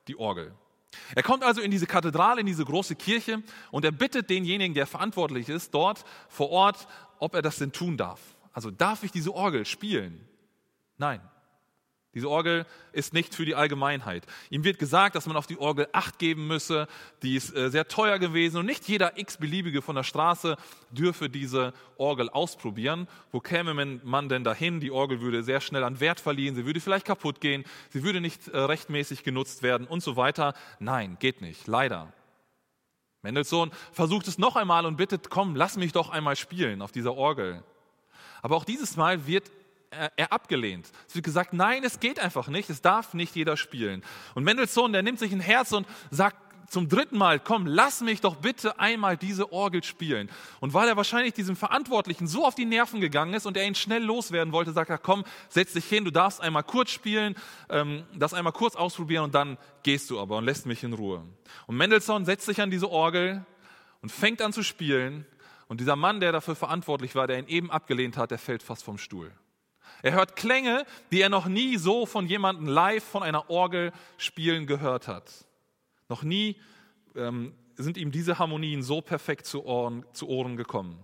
die 0.08 0.16
Orgel. 0.16 0.54
Er 1.14 1.22
kommt 1.22 1.42
also 1.42 1.60
in 1.60 1.70
diese 1.70 1.86
Kathedrale, 1.86 2.40
in 2.40 2.46
diese 2.46 2.64
große 2.64 2.94
Kirche 2.94 3.42
und 3.70 3.84
er 3.84 3.92
bittet 3.92 4.30
denjenigen, 4.30 4.74
der 4.74 4.86
verantwortlich 4.86 5.48
ist, 5.48 5.74
dort 5.74 6.04
vor 6.28 6.50
Ort, 6.50 6.86
ob 7.18 7.34
er 7.34 7.42
das 7.42 7.56
denn 7.56 7.72
tun 7.72 7.96
darf. 7.96 8.20
Also 8.52 8.70
darf 8.70 9.02
ich 9.02 9.10
diese 9.10 9.34
Orgel 9.34 9.64
spielen? 9.64 10.26
Nein. 10.96 11.20
Diese 12.14 12.30
Orgel 12.30 12.64
ist 12.92 13.12
nicht 13.12 13.34
für 13.34 13.44
die 13.44 13.54
Allgemeinheit. 13.54 14.24
Ihm 14.50 14.64
wird 14.64 14.78
gesagt, 14.78 15.16
dass 15.16 15.26
man 15.26 15.36
auf 15.36 15.46
die 15.46 15.58
Orgel 15.58 15.88
Acht 15.92 16.18
geben 16.18 16.46
müsse. 16.46 16.86
Die 17.22 17.34
ist 17.34 17.54
äh, 17.56 17.70
sehr 17.70 17.88
teuer 17.88 18.18
gewesen 18.18 18.58
und 18.58 18.66
nicht 18.66 18.88
jeder 18.88 19.18
x-beliebige 19.18 19.82
von 19.82 19.96
der 19.96 20.04
Straße 20.04 20.56
dürfe 20.90 21.28
diese 21.28 21.72
Orgel 21.98 22.30
ausprobieren. 22.30 23.08
Wo 23.32 23.40
käme 23.40 23.74
man 23.74 24.28
denn 24.28 24.44
dahin? 24.44 24.80
Die 24.80 24.90
Orgel 24.90 25.20
würde 25.20 25.42
sehr 25.42 25.60
schnell 25.60 25.82
an 25.82 26.00
Wert 26.00 26.20
verlieren. 26.20 26.54
Sie 26.54 26.66
würde 26.66 26.80
vielleicht 26.80 27.06
kaputt 27.06 27.40
gehen. 27.40 27.64
Sie 27.90 28.04
würde 28.04 28.20
nicht 28.20 28.48
äh, 28.48 28.58
rechtmäßig 28.58 29.24
genutzt 29.24 29.62
werden 29.62 29.86
und 29.86 30.02
so 30.02 30.16
weiter. 30.16 30.54
Nein, 30.78 31.16
geht 31.18 31.40
nicht. 31.40 31.66
Leider. 31.66 32.12
Mendelssohn 33.22 33.72
versucht 33.90 34.28
es 34.28 34.38
noch 34.38 34.54
einmal 34.54 34.86
und 34.86 34.96
bittet, 34.96 35.30
komm, 35.30 35.56
lass 35.56 35.76
mich 35.76 35.92
doch 35.92 36.10
einmal 36.10 36.36
spielen 36.36 36.82
auf 36.82 36.92
dieser 36.92 37.14
Orgel. 37.14 37.64
Aber 38.42 38.56
auch 38.56 38.64
dieses 38.64 38.96
Mal 38.96 39.26
wird 39.26 39.50
er 40.16 40.32
abgelehnt. 40.32 40.90
Es 41.08 41.14
wird 41.14 41.24
gesagt, 41.24 41.52
nein, 41.52 41.84
es 41.84 42.00
geht 42.00 42.18
einfach 42.18 42.48
nicht, 42.48 42.70
es 42.70 42.82
darf 42.82 43.14
nicht 43.14 43.34
jeder 43.34 43.56
spielen. 43.56 44.02
Und 44.34 44.44
Mendelssohn, 44.44 44.92
der 44.92 45.02
nimmt 45.02 45.18
sich 45.18 45.32
ein 45.32 45.40
Herz 45.40 45.72
und 45.72 45.86
sagt 46.10 46.36
zum 46.68 46.88
dritten 46.88 47.16
Mal, 47.16 47.40
komm, 47.40 47.66
lass 47.66 48.00
mich 48.00 48.20
doch 48.20 48.36
bitte 48.36 48.78
einmal 48.78 49.16
diese 49.16 49.52
Orgel 49.52 49.82
spielen. 49.82 50.30
Und 50.60 50.74
weil 50.74 50.88
er 50.88 50.96
wahrscheinlich 50.96 51.34
diesem 51.34 51.56
Verantwortlichen 51.56 52.26
so 52.26 52.44
auf 52.44 52.54
die 52.54 52.64
Nerven 52.64 53.00
gegangen 53.00 53.34
ist 53.34 53.46
und 53.46 53.56
er 53.56 53.66
ihn 53.66 53.74
schnell 53.74 54.02
loswerden 54.02 54.52
wollte, 54.52 54.72
sagt 54.72 54.90
er, 54.90 54.98
komm, 54.98 55.24
setz 55.48 55.72
dich 55.72 55.84
hin, 55.84 56.04
du 56.04 56.10
darfst 56.10 56.40
einmal 56.40 56.64
kurz 56.64 56.90
spielen, 56.90 57.36
ähm, 57.68 58.04
das 58.14 58.34
einmal 58.34 58.52
kurz 58.52 58.76
ausprobieren 58.76 59.24
und 59.24 59.34
dann 59.34 59.58
gehst 59.82 60.10
du 60.10 60.20
aber 60.20 60.38
und 60.38 60.44
lässt 60.44 60.66
mich 60.66 60.82
in 60.82 60.92
Ruhe. 60.92 61.22
Und 61.66 61.76
Mendelssohn 61.76 62.24
setzt 62.24 62.46
sich 62.46 62.60
an 62.60 62.70
diese 62.70 62.90
Orgel 62.90 63.44
und 64.02 64.10
fängt 64.10 64.42
an 64.42 64.52
zu 64.52 64.62
spielen. 64.62 65.26
Und 65.66 65.80
dieser 65.80 65.96
Mann, 65.96 66.20
der 66.20 66.32
dafür 66.32 66.56
verantwortlich 66.56 67.14
war, 67.14 67.26
der 67.26 67.38
ihn 67.38 67.48
eben 67.48 67.70
abgelehnt 67.70 68.16
hat, 68.16 68.30
der 68.30 68.38
fällt 68.38 68.62
fast 68.62 68.84
vom 68.84 68.98
Stuhl. 68.98 69.32
Er 70.04 70.12
hört 70.12 70.36
Klänge, 70.36 70.84
die 71.10 71.22
er 71.22 71.30
noch 71.30 71.46
nie 71.46 71.78
so 71.78 72.04
von 72.04 72.26
jemandem 72.26 72.66
live 72.66 73.02
von 73.02 73.22
einer 73.22 73.48
Orgel 73.48 73.90
spielen 74.18 74.66
gehört 74.66 75.08
hat. 75.08 75.46
Noch 76.10 76.22
nie 76.22 76.60
ähm, 77.16 77.54
sind 77.76 77.96
ihm 77.96 78.10
diese 78.12 78.38
Harmonien 78.38 78.82
so 78.82 79.00
perfekt 79.00 79.46
zu 79.46 79.64
Ohren, 79.64 80.04
zu 80.12 80.28
Ohren 80.28 80.58
gekommen. 80.58 80.98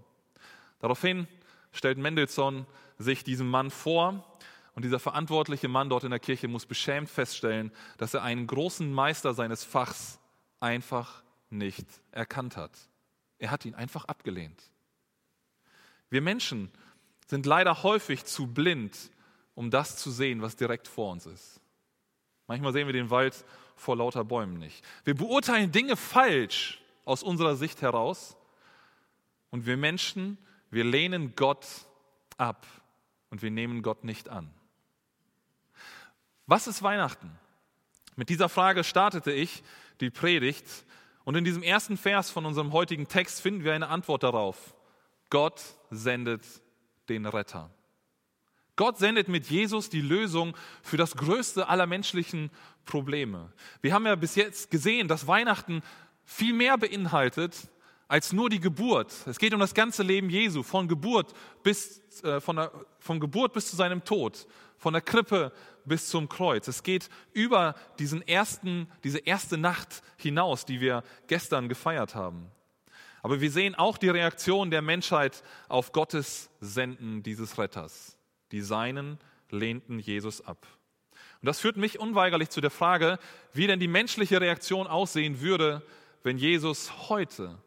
Daraufhin 0.80 1.28
stellt 1.72 1.96
Mendelssohn 1.96 2.66
sich 2.98 3.24
diesem 3.24 3.48
Mann 3.48 3.70
vor 3.70 4.38
und 4.74 4.84
dieser 4.84 4.98
verantwortliche 4.98 5.68
Mann 5.68 5.88
dort 5.88 6.04
in 6.04 6.10
der 6.10 6.20
Kirche 6.20 6.46
muss 6.46 6.66
beschämt 6.66 7.08
feststellen, 7.08 7.72
dass 7.96 8.12
er 8.12 8.22
einen 8.22 8.46
großen 8.46 8.92
Meister 8.92 9.32
seines 9.32 9.64
Fachs 9.64 10.20
einfach 10.60 11.22
nicht 11.48 11.86
erkannt 12.12 12.58
hat. 12.58 12.72
Er 13.38 13.50
hat 13.50 13.64
ihn 13.64 13.74
einfach 13.74 14.04
abgelehnt. 14.04 14.62
Wir 16.10 16.20
Menschen 16.20 16.70
sind 17.30 17.46
leider 17.46 17.84
häufig 17.84 18.24
zu 18.24 18.48
blind, 18.48 18.98
um 19.54 19.70
das 19.70 19.96
zu 19.96 20.10
sehen, 20.10 20.42
was 20.42 20.56
direkt 20.56 20.88
vor 20.88 21.12
uns 21.12 21.26
ist. 21.26 21.60
Manchmal 22.48 22.72
sehen 22.72 22.88
wir 22.88 22.92
den 22.92 23.10
Wald 23.10 23.44
vor 23.76 23.96
lauter 23.96 24.24
Bäumen 24.24 24.58
nicht. 24.58 24.84
Wir 25.04 25.14
beurteilen 25.14 25.70
Dinge 25.70 25.96
falsch 25.96 26.82
aus 27.04 27.22
unserer 27.22 27.54
Sicht 27.54 27.82
heraus 27.82 28.36
und 29.50 29.64
wir 29.64 29.76
Menschen, 29.76 30.38
wir 30.70 30.84
lehnen 30.84 31.34
Gott 31.36 31.66
ab 32.36 32.66
und 33.30 33.42
wir 33.42 33.50
nehmen 33.52 33.82
Gott 33.82 34.02
nicht 34.02 34.28
an. 34.28 34.52
Was 36.46 36.66
ist 36.66 36.82
Weihnachten? 36.82 37.30
Mit 38.16 38.28
dieser 38.28 38.48
Frage 38.48 38.82
startete 38.82 39.30
ich 39.30 39.62
die 40.00 40.10
Predigt 40.10 40.66
und 41.22 41.36
in 41.36 41.44
diesem 41.44 41.62
ersten 41.62 41.96
Vers 41.96 42.28
von 42.30 42.44
unserem 42.44 42.72
heutigen 42.72 43.06
Text 43.06 43.40
finden 43.40 43.62
wir 43.62 43.72
eine 43.72 43.88
Antwort 43.88 44.24
darauf. 44.24 44.74
Gott 45.30 45.62
sendet 45.90 46.42
den 47.10 47.26
Retter. 47.26 47.70
Gott 48.76 48.98
sendet 48.98 49.28
mit 49.28 49.50
Jesus 49.50 49.90
die 49.90 50.00
Lösung 50.00 50.56
für 50.82 50.96
das 50.96 51.14
größte 51.14 51.68
aller 51.68 51.86
menschlichen 51.86 52.50
Probleme. 52.86 53.52
Wir 53.82 53.92
haben 53.92 54.06
ja 54.06 54.14
bis 54.14 54.36
jetzt 54.36 54.70
gesehen, 54.70 55.06
dass 55.06 55.26
Weihnachten 55.26 55.82
viel 56.24 56.54
mehr 56.54 56.78
beinhaltet 56.78 57.68
als 58.08 58.32
nur 58.32 58.48
die 58.48 58.60
Geburt. 58.60 59.12
Es 59.26 59.38
geht 59.38 59.52
um 59.52 59.60
das 59.60 59.74
ganze 59.74 60.02
Leben 60.02 60.30
Jesu, 60.30 60.62
von 60.62 60.88
Geburt 60.88 61.34
bis, 61.62 62.00
äh, 62.22 62.40
von, 62.40 62.56
der, 62.56 62.72
von 62.98 63.20
Geburt 63.20 63.52
bis 63.52 63.68
zu 63.68 63.76
seinem 63.76 64.02
Tod, 64.04 64.46
von 64.78 64.94
der 64.94 65.02
Krippe 65.02 65.52
bis 65.84 66.08
zum 66.08 66.28
Kreuz. 66.28 66.66
Es 66.66 66.82
geht 66.82 67.10
über 67.32 67.74
diesen 67.98 68.26
ersten, 68.26 68.88
diese 69.04 69.18
erste 69.18 69.58
Nacht 69.58 70.02
hinaus, 70.16 70.64
die 70.64 70.80
wir 70.80 71.04
gestern 71.26 71.68
gefeiert 71.68 72.14
haben. 72.14 72.50
Aber 73.22 73.40
wir 73.40 73.50
sehen 73.50 73.74
auch 73.74 73.98
die 73.98 74.08
Reaktion 74.08 74.70
der 74.70 74.82
Menschheit 74.82 75.42
auf 75.68 75.92
Gottes 75.92 76.50
Senden 76.60 77.22
dieses 77.22 77.58
Retters. 77.58 78.16
Die 78.52 78.62
Seinen 78.62 79.18
lehnten 79.50 79.98
Jesus 79.98 80.40
ab. 80.44 80.66
Und 81.40 81.46
das 81.46 81.60
führt 81.60 81.76
mich 81.76 81.98
unweigerlich 81.98 82.50
zu 82.50 82.60
der 82.60 82.70
Frage, 82.70 83.18
wie 83.52 83.66
denn 83.66 83.80
die 83.80 83.88
menschliche 83.88 84.40
Reaktion 84.40 84.86
aussehen 84.86 85.40
würde, 85.40 85.82
wenn 86.22 86.38
Jesus 86.38 87.08
heute 87.08 87.58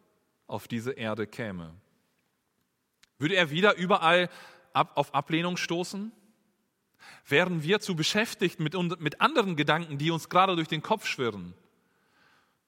auf 0.48 0.68
diese 0.68 0.92
Erde 0.92 1.26
käme. 1.26 1.74
Würde 3.18 3.36
er 3.36 3.50
wieder 3.50 3.76
überall 3.76 4.30
auf 4.74 5.14
Ablehnung 5.14 5.58
stoßen? 5.58 6.12
Wären 7.28 7.64
wir 7.64 7.80
zu 7.80 7.96
beschäftigt 7.96 8.60
mit, 8.60 8.76
mit 9.00 9.22
anderen 9.22 9.56
Gedanken, 9.56 9.98
die 9.98 10.12
uns 10.12 10.30
gerade 10.30 10.56
durch 10.56 10.68
den 10.68 10.82
Kopf 10.82 11.06
schwirren? 11.06 11.54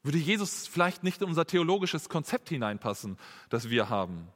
Würde 0.06 0.20
Jesus 0.20 0.68
vielleicht 0.68 1.04
nicht 1.04 1.24
in 1.24 1.28
unser 1.28 1.48
theologisches 1.48 2.10
Konzept 2.10 2.50
hineinpassen, 2.50 3.18
das 3.50 3.72
wir 3.72 3.90
haben? 3.90 4.28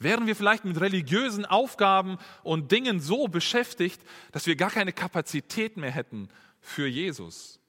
Wären 0.00 0.26
wir 0.26 0.34
vielleicht 0.34 0.64
mit 0.64 0.80
religiösen 0.80 1.46
Aufgaben 1.46 2.18
und 2.42 2.72
Dingen 2.72 2.98
so 2.98 3.28
beschäftigt, 3.28 4.02
dass 4.32 4.46
wir 4.46 4.56
gar 4.56 4.70
keine 4.70 4.92
Kapazität 4.92 5.76
mehr 5.76 5.92
hätten 5.92 6.28
für 6.60 6.88
Jesus? 6.88 7.60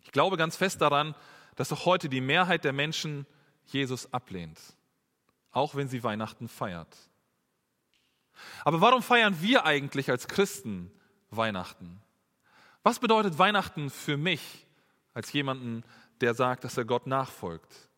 Ich 0.00 0.12
glaube 0.12 0.36
ganz 0.36 0.54
fest 0.54 0.80
daran, 0.80 1.16
dass 1.56 1.72
auch 1.72 1.86
heute 1.86 2.08
die 2.08 2.20
Mehrheit 2.20 2.62
der 2.62 2.72
Menschen 2.72 3.26
Jesus 3.66 4.12
ablehnt, 4.12 4.60
auch 5.50 5.74
wenn 5.74 5.88
sie 5.88 6.04
Weihnachten 6.04 6.46
feiert. 6.46 6.96
Aber 8.64 8.80
warum 8.80 9.02
feiern 9.02 9.42
wir 9.42 9.66
eigentlich 9.66 10.08
als 10.08 10.28
Christen 10.28 10.92
Weihnachten? 11.30 12.00
Was 12.84 13.00
bedeutet 13.00 13.40
Weihnachten 13.40 13.90
für 13.90 14.16
mich 14.16 14.68
als 15.14 15.32
jemanden, 15.32 15.82
sagt, 16.34 16.64
dass 16.64 16.76
er 16.76 16.84
Gott 16.84 17.06
nachfolgt? 17.06 17.88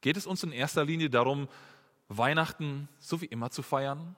Geht 0.00 0.16
es 0.16 0.26
uns 0.26 0.42
in 0.42 0.52
erster 0.52 0.84
Linie 0.84 1.10
darum, 1.10 1.48
Weihnachten 2.08 2.88
so 2.98 3.20
wie 3.20 3.26
immer 3.26 3.50
zu 3.50 3.62
feiern? 3.62 4.16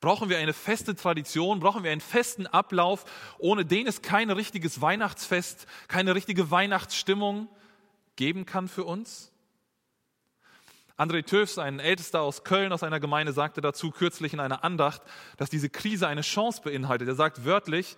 Brauchen 0.00 0.28
wir 0.28 0.38
eine 0.38 0.52
feste 0.52 0.96
Tradition? 0.96 1.60
Brauchen 1.60 1.84
wir 1.84 1.92
einen 1.92 2.00
festen 2.00 2.46
Ablauf, 2.46 3.04
ohne 3.38 3.64
den 3.64 3.86
es 3.86 4.02
kein 4.02 4.30
richtiges 4.30 4.80
Weihnachtsfest, 4.80 5.66
keine 5.86 6.14
richtige 6.14 6.50
Weihnachtsstimmung 6.50 7.48
geben 8.16 8.44
kann 8.44 8.68
für 8.68 8.84
uns? 8.84 9.32
André 10.96 11.24
Töfs, 11.24 11.58
ein 11.58 11.80
Ältester 11.80 12.20
aus 12.20 12.44
Köln, 12.44 12.72
aus 12.72 12.82
einer 12.82 13.00
Gemeinde, 13.00 13.32
sagte 13.32 13.60
dazu 13.60 13.90
kürzlich 13.90 14.32
in 14.32 14.40
einer 14.40 14.62
Andacht, 14.64 15.02
dass 15.36 15.50
diese 15.50 15.70
Krise 15.70 16.06
eine 16.06 16.20
Chance 16.20 16.62
beinhaltet. 16.62 17.08
Er 17.08 17.14
sagt 17.14 17.44
wörtlich, 17.44 17.96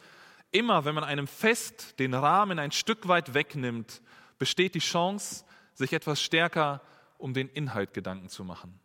immer 0.51 0.85
wenn 0.85 0.95
man 0.95 1.05
einem 1.05 1.27
Fest 1.27 1.99
den 1.99 2.15
Rahmen 2.15 2.59
ein 2.59 2.73
Stück 2.73 3.09
weit 3.09 3.35
wegnimmt, 3.35 4.03
besteht 4.39 4.75
die 4.75 4.81
Chance, 4.81 5.45
sich 5.75 5.93
etwas 5.93 6.21
stärker 6.23 6.81
um 7.19 7.35
den 7.35 7.49
Inhalt 7.49 7.95
Gedanken 7.95 8.29
zu 8.29 8.45
machen. 8.45 8.81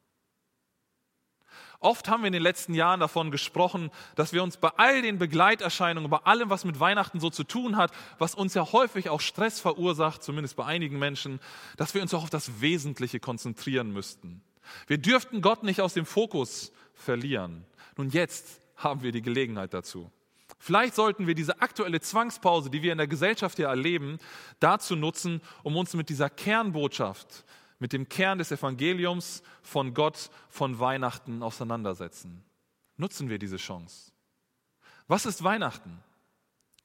Oft 1.81 2.09
haben 2.09 2.23
wir 2.23 2.27
in 2.27 2.33
den 2.33 2.43
letzten 2.43 2.73
Jahren 2.73 2.99
davon 2.99 3.31
gesprochen, 3.31 3.89
dass 4.15 4.33
wir 4.33 4.43
uns 4.43 4.57
bei 4.57 4.69
all 4.75 5.01
den 5.01 5.17
Begleiterscheinungen, 5.17 6.09
bei 6.09 6.17
allem, 6.17 6.49
was 6.49 6.65
mit 6.65 6.79
Weihnachten 6.79 7.21
so 7.21 7.29
zu 7.29 7.45
tun 7.45 7.77
hat, 7.77 7.91
was 8.17 8.35
uns 8.35 8.53
ja 8.53 8.73
häufig 8.73 9.09
auch 9.09 9.21
Stress 9.21 9.61
verursacht, 9.61 10.21
zumindest 10.21 10.57
bei 10.57 10.65
einigen 10.65 10.99
Menschen, 10.99 11.39
dass 11.77 11.93
wir 11.93 12.01
uns 12.01 12.13
auch 12.13 12.23
auf 12.23 12.29
das 12.29 12.59
Wesentliche 12.59 13.21
konzentrieren 13.21 13.91
müssten. 13.91 14.41
Wir 14.87 14.97
dürften 14.97 15.41
Gott 15.41 15.63
nicht 15.63 15.79
aus 15.79 15.93
dem 15.93 16.05
Fokus 16.05 16.73
verlieren. 16.93 17.65
Nun 17.95 18.09
jetzt 18.09 18.59
haben 18.75 19.01
wir 19.01 19.13
die 19.13 19.21
Gelegenheit 19.21 19.73
dazu. 19.73 20.11
Vielleicht 20.59 20.93
sollten 20.93 21.25
wir 21.25 21.35
diese 21.35 21.61
aktuelle 21.61 22.01
Zwangspause, 22.01 22.69
die 22.69 22.83
wir 22.83 22.91
in 22.91 22.97
der 22.97 23.07
Gesellschaft 23.07 23.55
hier 23.55 23.67
erleben, 23.67 24.19
dazu 24.59 24.97
nutzen, 24.97 25.41
um 25.63 25.77
uns 25.77 25.93
mit 25.93 26.09
dieser 26.09 26.29
Kernbotschaft, 26.29 27.45
mit 27.79 27.93
dem 27.93 28.09
Kern 28.09 28.37
des 28.37 28.51
Evangeliums 28.51 29.41
von 29.63 29.93
Gott, 29.93 30.29
von 30.49 30.79
Weihnachten 30.79 31.41
auseinandersetzen. 31.43 32.43
Nutzen 32.97 33.29
wir 33.29 33.39
diese 33.39 33.55
Chance. 33.55 34.11
Was 35.07 35.25
ist 35.25 35.43
Weihnachten? 35.45 36.03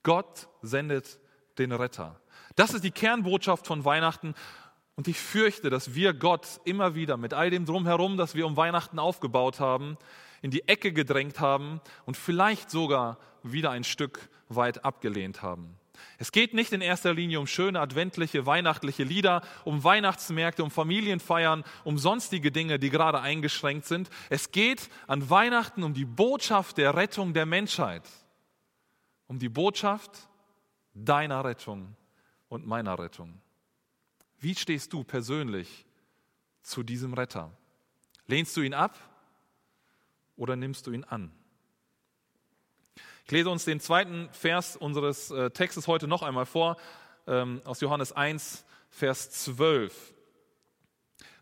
Gott 0.04 0.46
sendet 0.62 1.18
den 1.58 1.72
Retter. 1.72 2.20
Das 2.54 2.72
ist 2.72 2.84
die 2.84 2.92
Kernbotschaft 2.92 3.66
von 3.66 3.84
Weihnachten. 3.84 4.34
Und 4.94 5.08
ich 5.08 5.18
fürchte, 5.18 5.70
dass 5.70 5.94
wir 5.94 6.14
Gott 6.14 6.60
immer 6.64 6.94
wieder 6.94 7.16
mit 7.16 7.34
all 7.34 7.50
dem 7.50 7.66
drumherum, 7.66 8.16
das 8.16 8.36
wir 8.36 8.46
um 8.46 8.56
Weihnachten 8.56 9.00
aufgebaut 9.00 9.58
haben, 9.58 9.98
in 10.44 10.50
die 10.50 10.68
Ecke 10.68 10.92
gedrängt 10.92 11.40
haben 11.40 11.80
und 12.04 12.18
vielleicht 12.18 12.70
sogar 12.70 13.16
wieder 13.42 13.70
ein 13.70 13.82
Stück 13.82 14.28
weit 14.50 14.84
abgelehnt 14.84 15.40
haben. 15.40 15.78
Es 16.18 16.32
geht 16.32 16.52
nicht 16.52 16.74
in 16.74 16.82
erster 16.82 17.14
Linie 17.14 17.40
um 17.40 17.46
schöne 17.46 17.80
adventliche, 17.80 18.44
weihnachtliche 18.44 19.04
Lieder, 19.04 19.40
um 19.64 19.84
Weihnachtsmärkte, 19.84 20.62
um 20.62 20.70
Familienfeiern, 20.70 21.64
um 21.82 21.96
sonstige 21.96 22.52
Dinge, 22.52 22.78
die 22.78 22.90
gerade 22.90 23.22
eingeschränkt 23.22 23.86
sind. 23.86 24.10
Es 24.28 24.52
geht 24.52 24.90
an 25.06 25.30
Weihnachten 25.30 25.82
um 25.82 25.94
die 25.94 26.04
Botschaft 26.04 26.76
der 26.76 26.94
Rettung 26.94 27.32
der 27.32 27.46
Menschheit, 27.46 28.02
um 29.28 29.38
die 29.38 29.48
Botschaft 29.48 30.28
deiner 30.92 31.42
Rettung 31.42 31.96
und 32.50 32.66
meiner 32.66 32.98
Rettung. 32.98 33.40
Wie 34.40 34.54
stehst 34.54 34.92
du 34.92 35.04
persönlich 35.04 35.86
zu 36.62 36.82
diesem 36.82 37.14
Retter? 37.14 37.50
Lehnst 38.26 38.54
du 38.58 38.60
ihn 38.60 38.74
ab 38.74 38.98
oder 40.36 40.56
nimmst 40.56 40.86
du 40.86 40.92
ihn 40.92 41.04
an? 41.04 41.30
Ich 43.24 43.32
lese 43.32 43.48
uns 43.48 43.64
den 43.64 43.80
zweiten 43.80 44.28
Vers 44.32 44.76
unseres 44.76 45.30
äh, 45.30 45.50
Textes 45.50 45.86
heute 45.86 46.06
noch 46.06 46.22
einmal 46.22 46.46
vor, 46.46 46.76
ähm, 47.26 47.62
aus 47.64 47.80
Johannes 47.80 48.12
1, 48.12 48.64
Vers 48.90 49.30
12. 49.30 50.14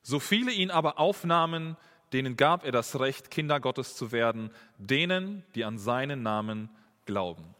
So 0.02 0.20
viele 0.20 0.52
ihn 0.52 0.70
aber 0.70 0.99
aufnahmen, 0.99 1.76
denen 2.12 2.37
gab 2.37 2.64
er 2.64 2.72
das 2.72 3.00
Recht, 3.00 3.30
Kinder 3.30 3.58
Gottes 3.58 3.96
zu 3.96 4.12
werden, 4.12 4.50
denen, 4.78 5.44
die 5.54 5.64
an 5.64 5.78
seinen 5.78 6.22
Namen 6.22 6.70
glauben. 7.04 7.54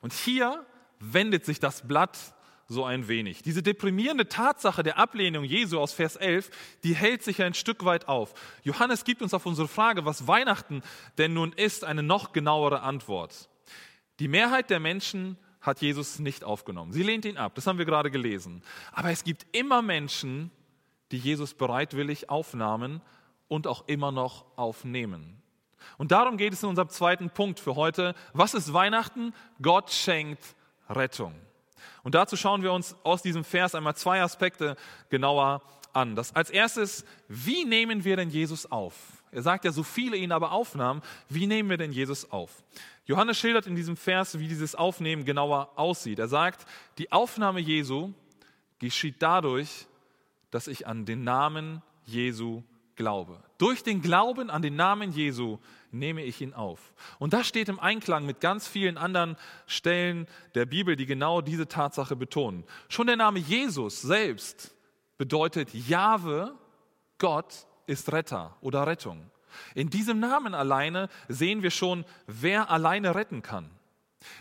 Und 0.00 0.12
hier 0.12 0.64
wendet 0.98 1.44
sich 1.44 1.58
das 1.58 1.86
Blatt 1.86 2.18
so 2.70 2.84
ein 2.84 3.08
wenig. 3.08 3.42
Diese 3.42 3.64
deprimierende 3.64 4.28
Tatsache 4.28 4.84
der 4.84 4.96
Ablehnung 4.96 5.42
Jesu 5.42 5.80
aus 5.80 5.92
Vers 5.92 6.14
11, 6.14 6.50
die 6.84 6.94
hält 6.94 7.24
sich 7.24 7.42
ein 7.42 7.52
Stück 7.52 7.84
weit 7.84 8.06
auf. 8.06 8.32
Johannes 8.62 9.02
gibt 9.02 9.22
uns 9.22 9.34
auf 9.34 9.44
unsere 9.44 9.66
Frage, 9.66 10.04
was 10.04 10.28
Weihnachten 10.28 10.82
denn 11.18 11.34
nun 11.34 11.52
ist, 11.52 11.84
eine 11.84 12.04
noch 12.04 12.32
genauere 12.32 12.82
Antwort. 12.82 13.48
Die 14.20 14.28
Mehrheit 14.28 14.70
der 14.70 14.78
Menschen 14.78 15.36
hat 15.60 15.82
Jesus 15.82 16.20
nicht 16.20 16.44
aufgenommen. 16.44 16.92
Sie 16.92 17.02
lehnt 17.02 17.24
ihn 17.24 17.38
ab, 17.38 17.56
das 17.56 17.66
haben 17.66 17.78
wir 17.78 17.86
gerade 17.86 18.10
gelesen. 18.10 18.62
Aber 18.92 19.10
es 19.10 19.24
gibt 19.24 19.46
immer 19.50 19.82
Menschen, 19.82 20.52
die 21.10 21.18
Jesus 21.18 21.54
bereitwillig 21.54 22.30
aufnahmen 22.30 23.02
und 23.48 23.66
auch 23.66 23.88
immer 23.88 24.12
noch 24.12 24.44
aufnehmen. 24.56 25.42
Und 25.98 26.12
darum 26.12 26.36
geht 26.36 26.52
es 26.52 26.62
in 26.62 26.68
unserem 26.68 26.88
zweiten 26.88 27.30
Punkt 27.30 27.58
für 27.58 27.74
heute. 27.74 28.14
Was 28.32 28.54
ist 28.54 28.72
Weihnachten? 28.72 29.34
Gott 29.60 29.90
schenkt 29.90 30.54
Rettung. 30.88 31.34
Und 32.02 32.14
dazu 32.14 32.36
schauen 32.36 32.62
wir 32.62 32.72
uns 32.72 32.96
aus 33.02 33.22
diesem 33.22 33.44
Vers 33.44 33.74
einmal 33.74 33.96
zwei 33.96 34.22
Aspekte 34.22 34.76
genauer 35.08 35.62
an. 35.92 36.16
Das 36.16 36.34
als 36.34 36.50
erstes, 36.50 37.04
wie 37.28 37.64
nehmen 37.64 38.04
wir 38.04 38.16
denn 38.16 38.30
Jesus 38.30 38.70
auf? 38.70 38.94
Er 39.32 39.42
sagt 39.42 39.64
ja, 39.64 39.72
so 39.72 39.82
viele 39.82 40.16
ihn 40.16 40.32
aber 40.32 40.52
aufnahmen, 40.52 41.02
wie 41.28 41.46
nehmen 41.46 41.70
wir 41.70 41.76
denn 41.76 41.92
Jesus 41.92 42.30
auf? 42.30 42.62
Johannes 43.06 43.38
schildert 43.38 43.66
in 43.66 43.76
diesem 43.76 43.96
Vers, 43.96 44.38
wie 44.38 44.48
dieses 44.48 44.74
Aufnehmen 44.74 45.24
genauer 45.24 45.70
aussieht. 45.76 46.18
Er 46.18 46.28
sagt, 46.28 46.66
die 46.98 47.12
Aufnahme 47.12 47.60
Jesu 47.60 48.12
geschieht 48.78 49.16
dadurch, 49.20 49.86
dass 50.50 50.66
ich 50.66 50.86
an 50.86 51.06
den 51.06 51.22
Namen 51.24 51.82
Jesu 52.04 52.62
glaube. 52.96 53.40
Durch 53.60 53.82
den 53.82 54.00
Glauben 54.00 54.48
an 54.48 54.62
den 54.62 54.74
Namen 54.74 55.12
Jesu 55.12 55.58
nehme 55.90 56.24
ich 56.24 56.40
ihn 56.40 56.54
auf. 56.54 56.94
Und 57.18 57.34
das 57.34 57.46
steht 57.46 57.68
im 57.68 57.78
Einklang 57.78 58.24
mit 58.24 58.40
ganz 58.40 58.66
vielen 58.66 58.96
anderen 58.96 59.36
Stellen 59.66 60.26
der 60.54 60.64
Bibel, 60.64 60.96
die 60.96 61.04
genau 61.04 61.42
diese 61.42 61.68
Tatsache 61.68 62.16
betonen. 62.16 62.64
Schon 62.88 63.06
der 63.06 63.16
Name 63.16 63.38
Jesus 63.38 64.00
selbst 64.00 64.74
bedeutet 65.18 65.74
Jahwe, 65.74 66.54
Gott 67.18 67.66
ist 67.86 68.10
Retter 68.10 68.56
oder 68.62 68.86
Rettung. 68.86 69.30
In 69.74 69.90
diesem 69.90 70.20
Namen 70.20 70.54
alleine 70.54 71.10
sehen 71.28 71.62
wir 71.62 71.70
schon, 71.70 72.06
wer 72.26 72.70
alleine 72.70 73.14
retten 73.14 73.42
kann. 73.42 73.70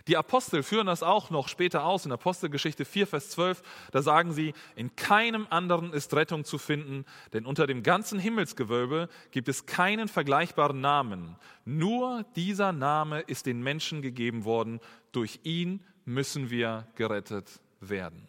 Die 0.08 0.18
Apostel 0.18 0.64
führen 0.64 0.88
das 0.88 1.04
auch 1.04 1.30
noch 1.30 1.48
später 1.48 1.86
aus 1.86 2.06
in 2.06 2.12
Apostelgeschichte 2.12 2.84
4, 2.86 3.08
Vers 3.08 3.30
12. 3.30 3.62
Da 3.92 4.02
sagen 4.02 4.34
sie, 4.34 4.54
in 4.76 4.96
keinem 4.96 5.48
anderen 5.50 5.94
ist 5.94 6.14
Rettung 6.14 6.44
zu 6.44 6.58
finden, 6.58 7.06
denn 7.34 7.46
unter 7.46 7.66
dem 7.66 7.84
ganzen 7.84 8.20
Himmelsgewölbe 8.20 9.08
gibt 9.32 9.48
es 9.48 9.66
keinen 9.66 10.08
vergleichbaren 10.08 10.82
Namen. 10.82 11.38
Nur 11.66 12.26
dieser 12.36 12.74
Name 12.74 13.22
ist 13.22 13.46
den 13.46 13.62
Menschen 13.62 14.02
gegeben 14.02 14.44
worden. 14.44 14.80
Durch 15.12 15.40
ihn 15.44 15.86
müssen 16.06 16.50
wir 16.50 16.88
gerettet 16.96 17.62
werden. 17.80 18.28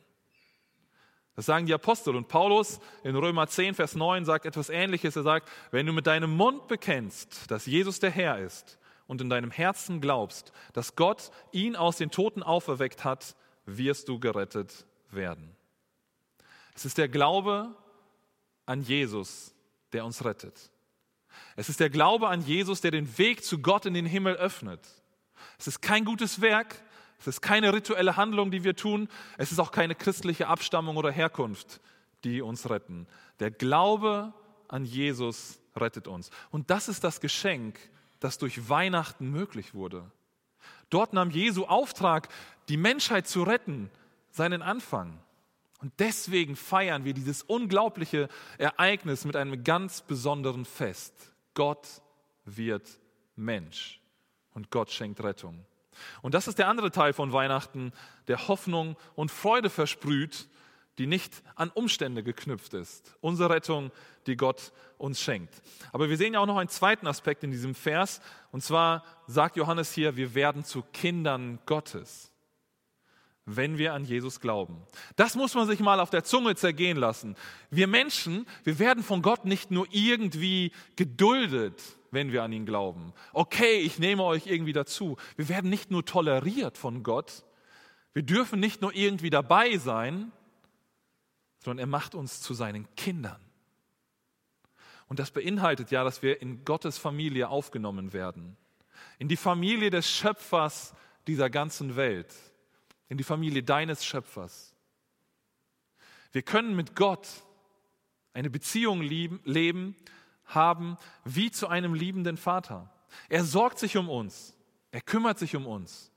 Das 1.36 1.46
sagen 1.46 1.66
die 1.66 1.74
Apostel. 1.74 2.14
Und 2.16 2.28
Paulus 2.28 2.80
in 3.02 3.16
Römer 3.16 3.46
10, 3.46 3.74
Vers 3.74 3.94
9 3.94 4.24
sagt 4.24 4.46
etwas 4.46 4.68
Ähnliches. 4.68 5.16
Er 5.16 5.22
sagt, 5.22 5.48
wenn 5.70 5.86
du 5.86 5.92
mit 5.92 6.06
deinem 6.06 6.36
Mund 6.36 6.68
bekennst, 6.68 7.50
dass 7.50 7.66
Jesus 7.66 7.98
der 7.98 8.10
Herr 8.10 8.38
ist, 8.38 8.78
und 9.10 9.20
in 9.20 9.28
deinem 9.28 9.50
Herzen 9.50 10.00
glaubst, 10.00 10.52
dass 10.72 10.94
Gott 10.94 11.32
ihn 11.50 11.74
aus 11.74 11.96
den 11.96 12.12
Toten 12.12 12.44
auferweckt 12.44 13.02
hat, 13.02 13.34
wirst 13.66 14.08
du 14.08 14.20
gerettet 14.20 14.86
werden. 15.10 15.56
Es 16.76 16.84
ist 16.84 16.96
der 16.96 17.08
Glaube 17.08 17.74
an 18.66 18.82
Jesus, 18.82 19.52
der 19.92 20.04
uns 20.04 20.24
rettet. 20.24 20.70
Es 21.56 21.68
ist 21.68 21.80
der 21.80 21.90
Glaube 21.90 22.28
an 22.28 22.40
Jesus, 22.42 22.82
der 22.82 22.92
den 22.92 23.18
Weg 23.18 23.42
zu 23.42 23.58
Gott 23.58 23.84
in 23.84 23.94
den 23.94 24.06
Himmel 24.06 24.36
öffnet. 24.36 24.86
Es 25.58 25.66
ist 25.66 25.82
kein 25.82 26.04
gutes 26.04 26.40
Werk, 26.40 26.80
es 27.18 27.26
ist 27.26 27.40
keine 27.40 27.72
rituelle 27.72 28.16
Handlung, 28.16 28.52
die 28.52 28.62
wir 28.62 28.76
tun, 28.76 29.08
es 29.38 29.50
ist 29.50 29.58
auch 29.58 29.72
keine 29.72 29.96
christliche 29.96 30.46
Abstammung 30.46 30.96
oder 30.96 31.10
Herkunft, 31.10 31.80
die 32.22 32.42
uns 32.42 32.70
retten. 32.70 33.08
Der 33.40 33.50
Glaube 33.50 34.32
an 34.68 34.84
Jesus 34.84 35.60
rettet 35.74 36.06
uns. 36.06 36.30
Und 36.52 36.70
das 36.70 36.88
ist 36.88 37.02
das 37.02 37.20
Geschenk, 37.20 37.76
das 38.20 38.38
durch 38.38 38.68
Weihnachten 38.68 39.30
möglich 39.30 39.74
wurde. 39.74 40.10
Dort 40.90 41.12
nahm 41.12 41.30
Jesu 41.30 41.64
Auftrag, 41.64 42.28
die 42.68 42.76
Menschheit 42.76 43.26
zu 43.26 43.42
retten, 43.42 43.90
seinen 44.30 44.62
Anfang. 44.62 45.18
Und 45.80 45.92
deswegen 45.98 46.56
feiern 46.56 47.04
wir 47.04 47.14
dieses 47.14 47.42
unglaubliche 47.42 48.28
Ereignis 48.58 49.24
mit 49.24 49.34
einem 49.34 49.64
ganz 49.64 50.02
besonderen 50.02 50.64
Fest. 50.64 51.32
Gott 51.54 52.02
wird 52.44 53.00
Mensch 53.34 54.00
und 54.52 54.70
Gott 54.70 54.90
schenkt 54.90 55.22
Rettung. 55.22 55.64
Und 56.22 56.34
das 56.34 56.48
ist 56.48 56.58
der 56.58 56.68
andere 56.68 56.90
Teil 56.90 57.12
von 57.12 57.32
Weihnachten, 57.32 57.92
der 58.28 58.48
Hoffnung 58.48 58.96
und 59.14 59.30
Freude 59.30 59.70
versprüht, 59.70 60.48
die 60.98 61.06
nicht 61.06 61.42
an 61.54 61.70
Umstände 61.70 62.22
geknüpft 62.22 62.74
ist. 62.74 63.16
Unsere 63.20 63.50
Rettung, 63.50 63.90
die 64.26 64.36
Gott 64.36 64.72
uns 64.98 65.20
schenkt. 65.20 65.62
Aber 65.92 66.10
wir 66.10 66.16
sehen 66.16 66.34
ja 66.34 66.40
auch 66.40 66.46
noch 66.46 66.58
einen 66.58 66.68
zweiten 66.68 67.06
Aspekt 67.06 67.42
in 67.42 67.50
diesem 67.50 67.74
Vers. 67.74 68.20
Und 68.52 68.62
zwar 68.62 69.04
sagt 69.26 69.56
Johannes 69.56 69.92
hier, 69.92 70.16
wir 70.16 70.34
werden 70.34 70.62
zu 70.64 70.82
Kindern 70.92 71.58
Gottes, 71.64 72.32
wenn 73.46 73.78
wir 73.78 73.94
an 73.94 74.04
Jesus 74.04 74.40
glauben. 74.40 74.82
Das 75.16 75.36
muss 75.36 75.54
man 75.54 75.66
sich 75.66 75.80
mal 75.80 76.00
auf 76.00 76.10
der 76.10 76.24
Zunge 76.24 76.54
zergehen 76.54 76.98
lassen. 76.98 77.34
Wir 77.70 77.86
Menschen, 77.86 78.46
wir 78.64 78.78
werden 78.78 79.02
von 79.02 79.22
Gott 79.22 79.46
nicht 79.46 79.70
nur 79.70 79.86
irgendwie 79.90 80.72
geduldet, 80.96 81.80
wenn 82.10 82.32
wir 82.32 82.42
an 82.42 82.52
ihn 82.52 82.66
glauben. 82.66 83.12
Okay, 83.32 83.80
ich 83.80 83.98
nehme 83.98 84.24
euch 84.24 84.46
irgendwie 84.46 84.72
dazu. 84.72 85.16
Wir 85.36 85.48
werden 85.48 85.70
nicht 85.70 85.90
nur 85.90 86.04
toleriert 86.04 86.76
von 86.76 87.02
Gott. 87.02 87.44
Wir 88.12 88.22
dürfen 88.22 88.60
nicht 88.60 88.82
nur 88.82 88.94
irgendwie 88.94 89.30
dabei 89.30 89.78
sein, 89.78 90.32
sondern 91.60 91.78
er 91.78 91.86
macht 91.86 92.14
uns 92.14 92.40
zu 92.40 92.54
seinen 92.54 92.92
Kindern. 92.96 93.40
Und 95.08 95.18
das 95.18 95.30
beinhaltet 95.30 95.90
ja, 95.90 96.04
dass 96.04 96.22
wir 96.22 96.40
in 96.40 96.64
Gottes 96.64 96.98
Familie 96.98 97.48
aufgenommen 97.48 98.12
werden. 98.12 98.56
In 99.18 99.28
die 99.28 99.36
Familie 99.36 99.90
des 99.90 100.08
Schöpfers 100.10 100.94
dieser 101.26 101.50
ganzen 101.50 101.96
Welt. 101.96 102.34
In 103.08 103.18
die 103.18 103.24
Familie 103.24 103.62
deines 103.62 104.04
Schöpfers. 104.04 104.74
Wir 106.32 106.42
können 106.42 106.76
mit 106.76 106.94
Gott 106.94 107.28
eine 108.32 108.50
Beziehung 108.50 109.02
lieben, 109.02 109.40
leben, 109.44 109.96
haben, 110.44 110.96
wie 111.24 111.50
zu 111.50 111.68
einem 111.68 111.94
liebenden 111.94 112.36
Vater. 112.36 112.88
Er 113.28 113.44
sorgt 113.44 113.78
sich 113.78 113.96
um 113.96 114.08
uns. 114.08 114.56
Er 114.92 115.00
kümmert 115.00 115.38
sich 115.38 115.56
um 115.56 115.66
uns. 115.66 116.12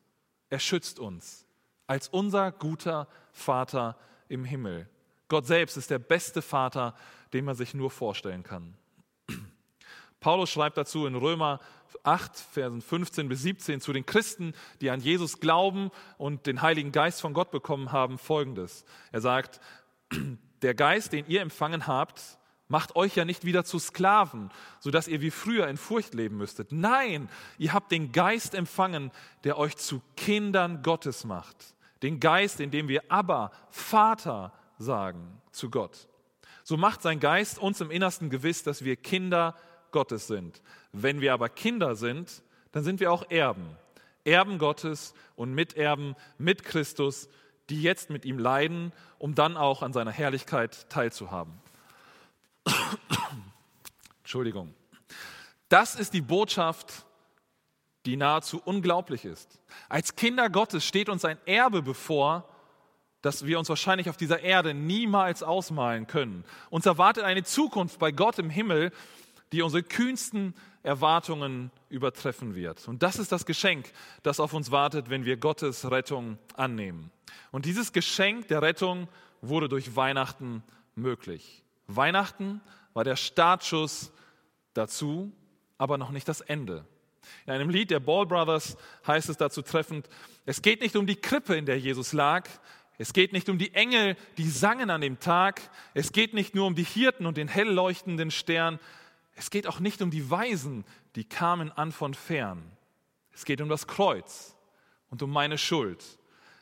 Er 0.49 0.59
schützt 0.59 0.99
uns 0.99 1.47
als 1.87 2.07
unser 2.07 2.51
guter 2.51 3.07
Vater 3.31 3.97
im 4.29 4.45
Himmel. 4.45 4.87
Gott 5.33 5.47
selbst 5.47 5.77
ist 5.77 5.89
der 5.89 5.97
beste 5.97 6.43
Vater, 6.43 6.93
den 7.33 7.43
man 7.43 7.55
sich 7.55 7.73
nur 7.73 7.89
vorstellen 7.89 8.43
kann. 8.43 8.75
Paulus 10.19 10.51
schreibt 10.51 10.77
dazu 10.77 11.07
in 11.07 11.15
Römer 11.15 11.59
8, 12.03 12.37
Versen 12.37 12.83
15 12.83 13.29
bis 13.29 13.41
17 13.41 13.81
zu 13.81 13.93
den 13.93 14.05
Christen, 14.05 14.53
die 14.79 14.91
an 14.91 14.99
Jesus 14.99 15.39
glauben 15.39 15.89
und 16.19 16.45
den 16.45 16.61
Heiligen 16.61 16.91
Geist 16.91 17.19
von 17.19 17.33
Gott 17.33 17.49
bekommen 17.49 17.91
haben, 17.91 18.19
folgendes. 18.19 18.85
Er 19.11 19.21
sagt, 19.21 19.59
der 20.61 20.75
Geist, 20.75 21.13
den 21.13 21.25
ihr 21.25 21.41
empfangen 21.41 21.87
habt, 21.87 22.37
macht 22.67 22.95
euch 22.95 23.15
ja 23.15 23.25
nicht 23.25 23.43
wieder 23.43 23.65
zu 23.65 23.79
Sklaven, 23.79 24.51
sodass 24.81 25.07
ihr 25.07 25.21
wie 25.21 25.31
früher 25.31 25.67
in 25.67 25.77
Furcht 25.77 26.13
leben 26.13 26.37
müsstet. 26.37 26.71
Nein, 26.71 27.27
ihr 27.57 27.73
habt 27.73 27.91
den 27.91 28.11
Geist 28.11 28.53
empfangen, 28.53 29.09
der 29.45 29.57
euch 29.57 29.77
zu 29.77 29.99
Kindern 30.15 30.83
Gottes 30.83 31.25
macht. 31.25 31.73
Den 32.03 32.19
Geist, 32.19 32.59
in 32.59 32.69
dem 32.69 32.87
wir 32.87 33.01
aber 33.09 33.49
Vater 33.71 34.53
sagen 34.77 35.41
zu 35.51 35.69
Gott. 35.69 36.07
So 36.63 36.77
macht 36.77 37.01
sein 37.01 37.19
Geist 37.19 37.59
uns 37.59 37.81
im 37.81 37.91
Innersten 37.91 38.29
gewiss, 38.29 38.63
dass 38.63 38.83
wir 38.83 38.95
Kinder 38.95 39.55
Gottes 39.91 40.27
sind. 40.27 40.61
Wenn 40.91 41.21
wir 41.21 41.33
aber 41.33 41.49
Kinder 41.49 41.95
sind, 41.95 42.43
dann 42.71 42.83
sind 42.83 42.99
wir 42.99 43.11
auch 43.11 43.29
Erben. 43.29 43.77
Erben 44.25 44.57
Gottes 44.57 45.13
und 45.35 45.53
Miterben 45.53 46.15
mit 46.37 46.63
Christus, 46.63 47.29
die 47.69 47.81
jetzt 47.81 48.09
mit 48.09 48.25
ihm 48.25 48.39
leiden, 48.39 48.93
um 49.19 49.35
dann 49.35 49.57
auch 49.57 49.81
an 49.81 49.93
seiner 49.93 50.11
Herrlichkeit 50.11 50.89
teilzuhaben. 50.89 51.53
Entschuldigung. 54.19 54.73
Das 55.69 55.95
ist 55.95 56.13
die 56.13 56.21
Botschaft, 56.21 57.05
die 58.05 58.17
nahezu 58.17 58.61
unglaublich 58.63 59.25
ist. 59.25 59.59
Als 59.89 60.15
Kinder 60.15 60.49
Gottes 60.49 60.85
steht 60.85 61.09
uns 61.09 61.25
ein 61.25 61.37
Erbe 61.45 61.81
bevor, 61.81 62.47
das 63.23 63.45
wir 63.45 63.57
uns 63.57 63.69
wahrscheinlich 63.69 64.09
auf 64.09 64.17
dieser 64.17 64.41
Erde 64.41 64.73
niemals 64.73 65.41
ausmalen 65.41 66.05
können. 66.05 66.43
Uns 66.69 66.85
erwartet 66.85 67.23
eine 67.23 67.43
Zukunft 67.43 67.97
bei 67.97 68.11
Gott 68.11 68.37
im 68.37 68.49
Himmel, 68.49 68.91
die 69.53 69.61
unsere 69.61 69.81
kühnsten 69.81 70.53
Erwartungen 70.83 71.71
übertreffen 71.89 72.53
wird. 72.53 72.85
Und 72.87 73.01
das 73.01 73.17
ist 73.17 73.31
das 73.31 73.45
Geschenk, 73.45 73.91
das 74.23 74.41
auf 74.41 74.53
uns 74.53 74.71
wartet, 74.71 75.09
wenn 75.09 75.23
wir 75.23 75.37
Gottes 75.37 75.89
Rettung 75.89 76.37
annehmen. 76.55 77.11
Und 77.51 77.65
dieses 77.65 77.93
Geschenk 77.93 78.49
der 78.49 78.61
Rettung 78.61 79.07
wurde 79.41 79.69
durch 79.69 79.95
Weihnachten 79.95 80.61
möglich. 80.95 81.63
Weihnachten 81.87 82.59
war 82.93 83.05
der 83.05 83.15
Startschuss 83.15 84.11
dazu, 84.73 85.31
aber 85.77 85.97
noch 85.97 86.11
nicht 86.11 86.27
das 86.27 86.41
Ende. 86.41 86.85
In 87.45 87.53
einem 87.53 87.69
Lied 87.69 87.89
der 87.89 88.01
Ball 88.01 88.25
Brothers 88.25 88.75
heißt 89.07 89.29
es 89.29 89.37
dazu 89.37 89.61
treffend, 89.61 90.09
es 90.45 90.61
geht 90.61 90.81
nicht 90.81 90.97
um 90.97 91.07
die 91.07 91.15
Krippe, 91.15 91.55
in 91.55 91.65
der 91.65 91.79
Jesus 91.79 92.11
lag, 92.11 92.49
es 92.97 93.13
geht 93.13 93.33
nicht 93.33 93.49
um 93.49 93.57
die 93.57 93.73
Engel, 93.73 94.15
die 94.37 94.47
sangen 94.47 94.89
an 94.89 95.01
dem 95.01 95.19
Tag. 95.19 95.61
Es 95.93 96.11
geht 96.11 96.33
nicht 96.33 96.55
nur 96.55 96.67
um 96.67 96.75
die 96.75 96.83
Hirten 96.83 97.25
und 97.25 97.37
den 97.37 97.47
hell 97.47 97.69
leuchtenden 97.69 98.31
Stern. 98.31 98.79
Es 99.35 99.49
geht 99.49 99.67
auch 99.67 99.79
nicht 99.79 100.01
um 100.01 100.11
die 100.11 100.29
Weisen, 100.29 100.85
die 101.15 101.23
kamen 101.23 101.71
an 101.71 101.91
von 101.91 102.13
fern. 102.13 102.63
Es 103.31 103.45
geht 103.45 103.61
um 103.61 103.69
das 103.69 103.87
Kreuz 103.87 104.55
und 105.09 105.23
um 105.23 105.31
meine 105.31 105.57
Schuld. 105.57 106.03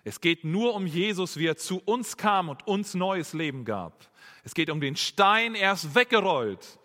Es 0.03 0.21
geht 0.21 0.45
nur 0.45 0.73
um 0.73 0.87
Jesus, 0.87 1.37
wie 1.37 1.47
er 1.47 1.57
zu 1.57 1.79
uns 1.79 2.17
kam 2.17 2.49
und 2.49 2.65
uns 2.65 2.93
neues 2.93 3.33
Leben 3.33 3.65
gab. 3.65 4.09
Es 4.43 4.53
geht 4.53 4.69
um 4.69 4.79
den 4.79 4.95
Stein 4.95 5.53
erst 5.53 5.93
weggerollt, 5.93 6.79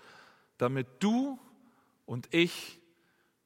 damit 0.58 0.86
du 0.98 1.38
und 2.04 2.28
ich 2.34 2.78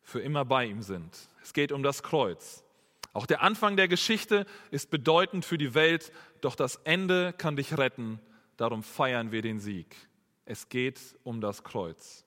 für 0.02 0.20
immer 0.20 0.44
bei 0.44 0.66
ihm 0.66 0.82
sind. 0.82 1.16
Es 1.42 1.52
geht 1.52 1.72
um 1.72 1.82
das 1.82 2.02
Kreuz. 2.02 2.64
Auch 3.12 3.26
der 3.26 3.42
Anfang 3.42 3.76
der 3.76 3.88
Geschichte 3.88 4.46
ist 4.70 4.90
bedeutend 4.90 5.44
für 5.44 5.58
die 5.58 5.74
Welt, 5.74 6.12
doch 6.40 6.54
das 6.54 6.76
Ende 6.84 7.32
kann 7.32 7.56
dich 7.56 7.76
retten. 7.76 8.20
Darum 8.56 8.82
feiern 8.82 9.32
wir 9.32 9.42
den 9.42 9.58
Sieg. 9.58 9.96
Es 10.44 10.68
geht 10.68 11.00
um 11.24 11.40
das 11.40 11.64
Kreuz. 11.64 12.24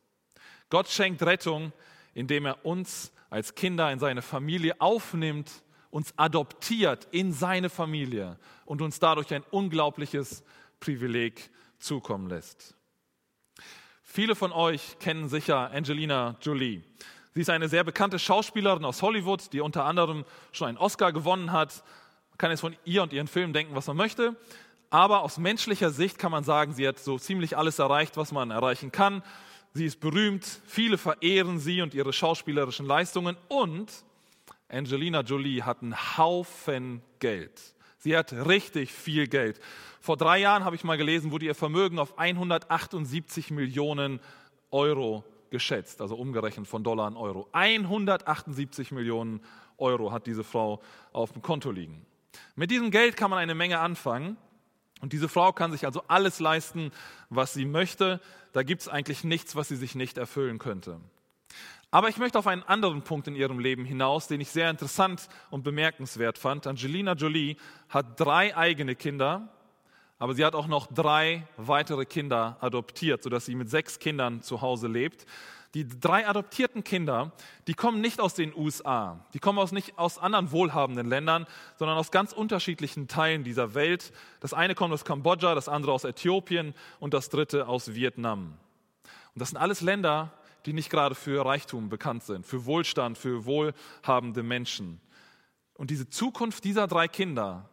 Gott 0.70 0.90
schenkt 0.90 1.22
Rettung, 1.24 1.72
indem 2.14 2.46
er 2.46 2.66
uns 2.66 3.12
als 3.30 3.56
Kinder 3.56 3.92
in 3.92 4.00
seine 4.00 4.22
Familie 4.22 4.80
aufnimmt, 4.80 5.64
uns 5.90 6.14
adoptiert 6.18 7.08
in 7.12 7.32
seine 7.32 7.70
Familie 7.70 8.38
und 8.66 8.82
uns 8.82 9.00
dadurch 9.00 9.34
ein 9.34 9.44
unglaubliches 9.52 10.44
Privileg 10.80 11.50
zukommen 11.78 12.28
lässt. 12.28 12.76
Viele 14.02 14.36
von 14.36 14.52
euch 14.52 15.00
kennen 15.00 15.30
sicher 15.30 15.72
Angelina 15.72 16.38
Jolie. 16.42 16.84
Sie 17.34 17.42
ist 17.42 17.50
eine 17.50 17.68
sehr 17.68 17.84
bekannte 17.84 18.20
Schauspielerin 18.20 18.86
aus 18.86 19.02
Hollywood, 19.02 19.52
die 19.54 19.62
unter 19.62 19.86
anderem 19.86 20.24
schon 20.52 20.68
einen 20.68 20.78
Oscar 20.78 21.12
gewonnen 21.12 21.52
hat. 21.52 21.84
Man 22.30 22.38
kann 22.38 22.52
jetzt 22.52 22.62
von 22.62 22.76
ihr 22.86 23.02
und 23.02 23.12
ihren 23.12 23.28
Filmen 23.28 23.54
denken, 23.54 23.76
was 23.76 23.88
man 23.88 23.98
möchte. 23.98 24.36
Aber 24.92 25.24
aus 25.24 25.40
menschlicher 25.40 25.90
Sicht 25.90 26.20
kann 26.20 26.32
man 26.32 26.44
sagen, 26.44 26.74
sie 26.74 26.88
hat 26.88 27.00
so 27.00 27.18
ziemlich 27.18 27.58
alles 27.58 27.80
erreicht, 27.80 28.18
was 28.18 28.32
man 28.32 28.52
erreichen 28.52 28.92
kann. 28.92 29.24
Sie 29.74 29.86
ist 29.86 30.00
berühmt, 30.00 30.46
viele 30.68 31.00
verehren 31.00 31.58
sie 31.58 31.82
und 31.82 31.96
ihre 31.96 32.14
schauspielerischen 32.14 32.86
Leistungen. 32.86 33.36
Und 33.48 33.92
Angelina 34.70 35.22
Jolie 35.22 35.64
hat 35.64 35.82
einen 35.82 36.18
Haufen 36.18 37.02
Geld. 37.18 37.60
Sie 37.98 38.16
hat 38.16 38.34
richtig 38.34 38.92
viel 38.92 39.28
Geld. 39.28 39.60
Vor 40.00 40.18
drei 40.18 40.38
Jahren 40.38 40.66
habe 40.66 40.76
ich 40.76 40.84
mal 40.84 40.98
gelesen, 40.98 41.32
wurde 41.32 41.46
ihr 41.46 41.56
Vermögen 41.56 41.98
auf 41.98 42.20
178 42.20 43.50
Millionen 43.50 44.20
Euro 44.70 45.24
geschätzt, 45.54 46.02
also 46.02 46.16
umgerechnet 46.16 46.68
von 46.68 46.84
Dollar 46.84 47.08
in 47.08 47.16
Euro. 47.16 47.48
178 47.52 48.92
Millionen 48.92 49.40
Euro 49.78 50.12
hat 50.12 50.26
diese 50.26 50.44
Frau 50.44 50.82
auf 51.12 51.32
dem 51.32 51.44
Konto 51.44 51.70
liegen. 51.70 52.08
Mit 52.56 52.72
diesem 52.72 52.90
Geld 52.90 53.16
kann 53.16 53.30
man 53.30 53.38
eine 53.38 53.54
Menge 53.54 53.80
anfangen. 53.80 54.36
Und 55.00 55.14
diese 55.14 55.30
Frau 55.30 55.54
kann 55.54 55.72
sich 55.72 55.86
also 55.86 56.02
alles 56.08 56.40
leisten, 56.40 56.92
was 57.30 57.54
sie 57.54 57.66
möchte. 57.66 58.20
Da 58.52 58.64
gibt 58.64 58.82
es 58.82 58.88
eigentlich 58.88 59.24
nichts, 59.24 59.56
was 59.56 59.68
sie 59.68 59.76
sich 59.76 59.94
nicht 59.94 60.18
erfüllen 60.18 60.58
könnte. 60.58 61.00
Aber 61.92 62.10
ich 62.10 62.18
möchte 62.18 62.40
auf 62.40 62.48
einen 62.48 62.64
anderen 62.64 63.04
Punkt 63.04 63.28
in 63.28 63.36
ihrem 63.36 63.60
Leben 63.60 63.86
hinaus, 63.86 64.28
den 64.28 64.42
ich 64.42 64.50
sehr 64.50 64.72
interessant 64.72 65.30
und 65.52 65.64
bemerkenswert 65.64 66.40
fand. 66.40 66.66
Angelina 66.66 67.14
Jolie 67.14 67.58
hat 67.90 68.20
drei 68.20 68.58
eigene 68.58 68.96
Kinder 68.96 69.50
aber 70.24 70.36
sie 70.36 70.46
hat 70.46 70.56
auch 70.56 70.68
noch 70.68 70.88
drei 70.88 71.46
weitere 71.58 72.06
Kinder 72.06 72.56
adoptiert, 72.62 73.22
sodass 73.22 73.46
sie 73.46 73.56
mit 73.56 73.70
sechs 73.70 74.00
Kindern 74.00 74.42
zu 74.42 74.62
Hause 74.62 74.88
lebt. 74.88 75.26
Die 75.74 75.86
drei 75.86 76.26
adoptierten 76.26 76.86
Kinder, 76.86 77.34
die 77.68 77.74
kommen 77.74 78.00
nicht 78.00 78.22
aus 78.22 78.34
den 78.34 78.56
USA, 78.56 79.20
die 79.34 79.40
kommen 79.40 79.60
aus 79.60 79.74
nicht 79.74 80.00
aus 80.00 80.18
anderen 80.18 80.54
wohlhabenden 80.54 81.10
Ländern, 81.10 81.46
sondern 81.76 81.98
aus 81.98 82.10
ganz 82.10 82.32
unterschiedlichen 82.32 83.10
Teilen 83.10 83.44
dieser 83.44 83.74
Welt. 83.74 84.14
Das 84.40 84.54
eine 84.54 84.76
kommt 84.76 84.94
aus 84.94 85.04
Kambodscha, 85.04 85.56
das 85.56 85.68
andere 85.68 85.92
aus 85.92 86.06
Äthiopien 86.06 86.74
und 87.02 87.14
das 87.14 87.28
dritte 87.28 87.68
aus 87.68 87.94
Vietnam. 87.94 88.54
Und 89.34 89.42
das 89.42 89.50
sind 89.50 89.58
alles 89.58 89.82
Länder, 89.82 90.32
die 90.66 90.72
nicht 90.72 90.90
gerade 90.90 91.16
für 91.16 91.46
Reichtum 91.46 91.90
bekannt 91.90 92.24
sind, 92.24 92.46
für 92.46 92.64
Wohlstand, 92.64 93.18
für 93.18 93.44
wohlhabende 93.44 94.42
Menschen. 94.42 95.02
Und 95.74 95.90
diese 95.90 96.08
Zukunft 96.08 96.64
dieser 96.64 96.88
drei 96.88 97.10
Kinder 97.10 97.68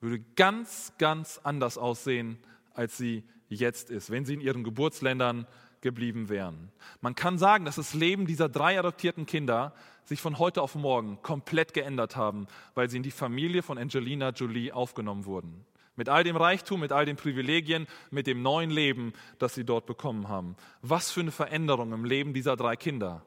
würde 0.00 0.20
ganz, 0.36 0.92
ganz 0.98 1.40
anders 1.42 1.78
aussehen, 1.78 2.38
als 2.74 2.96
sie 2.96 3.24
jetzt 3.48 3.90
ist, 3.90 4.10
wenn 4.10 4.24
sie 4.24 4.34
in 4.34 4.40
ihren 4.40 4.64
Geburtsländern 4.64 5.46
geblieben 5.80 6.28
wären. 6.28 6.70
Man 7.00 7.14
kann 7.14 7.38
sagen, 7.38 7.64
dass 7.64 7.76
das 7.76 7.94
Leben 7.94 8.26
dieser 8.26 8.48
drei 8.48 8.78
adoptierten 8.78 9.26
Kinder 9.26 9.74
sich 10.04 10.20
von 10.20 10.38
heute 10.38 10.62
auf 10.62 10.74
morgen 10.74 11.22
komplett 11.22 11.74
geändert 11.74 12.16
haben, 12.16 12.46
weil 12.74 12.90
sie 12.90 12.98
in 12.98 13.02
die 13.02 13.10
Familie 13.10 13.62
von 13.62 13.78
Angelina 13.78 14.30
Jolie 14.30 14.72
aufgenommen 14.72 15.24
wurden. 15.24 15.64
Mit 15.96 16.08
all 16.08 16.24
dem 16.24 16.36
Reichtum, 16.36 16.80
mit 16.80 16.92
all 16.92 17.04
den 17.04 17.16
Privilegien, 17.16 17.86
mit 18.10 18.26
dem 18.26 18.42
neuen 18.42 18.70
Leben, 18.70 19.12
das 19.38 19.54
sie 19.54 19.64
dort 19.64 19.86
bekommen 19.86 20.28
haben. 20.28 20.56
Was 20.82 21.10
für 21.10 21.20
eine 21.20 21.32
Veränderung 21.32 21.92
im 21.92 22.04
Leben 22.04 22.32
dieser 22.32 22.56
drei 22.56 22.76
Kinder. 22.76 23.24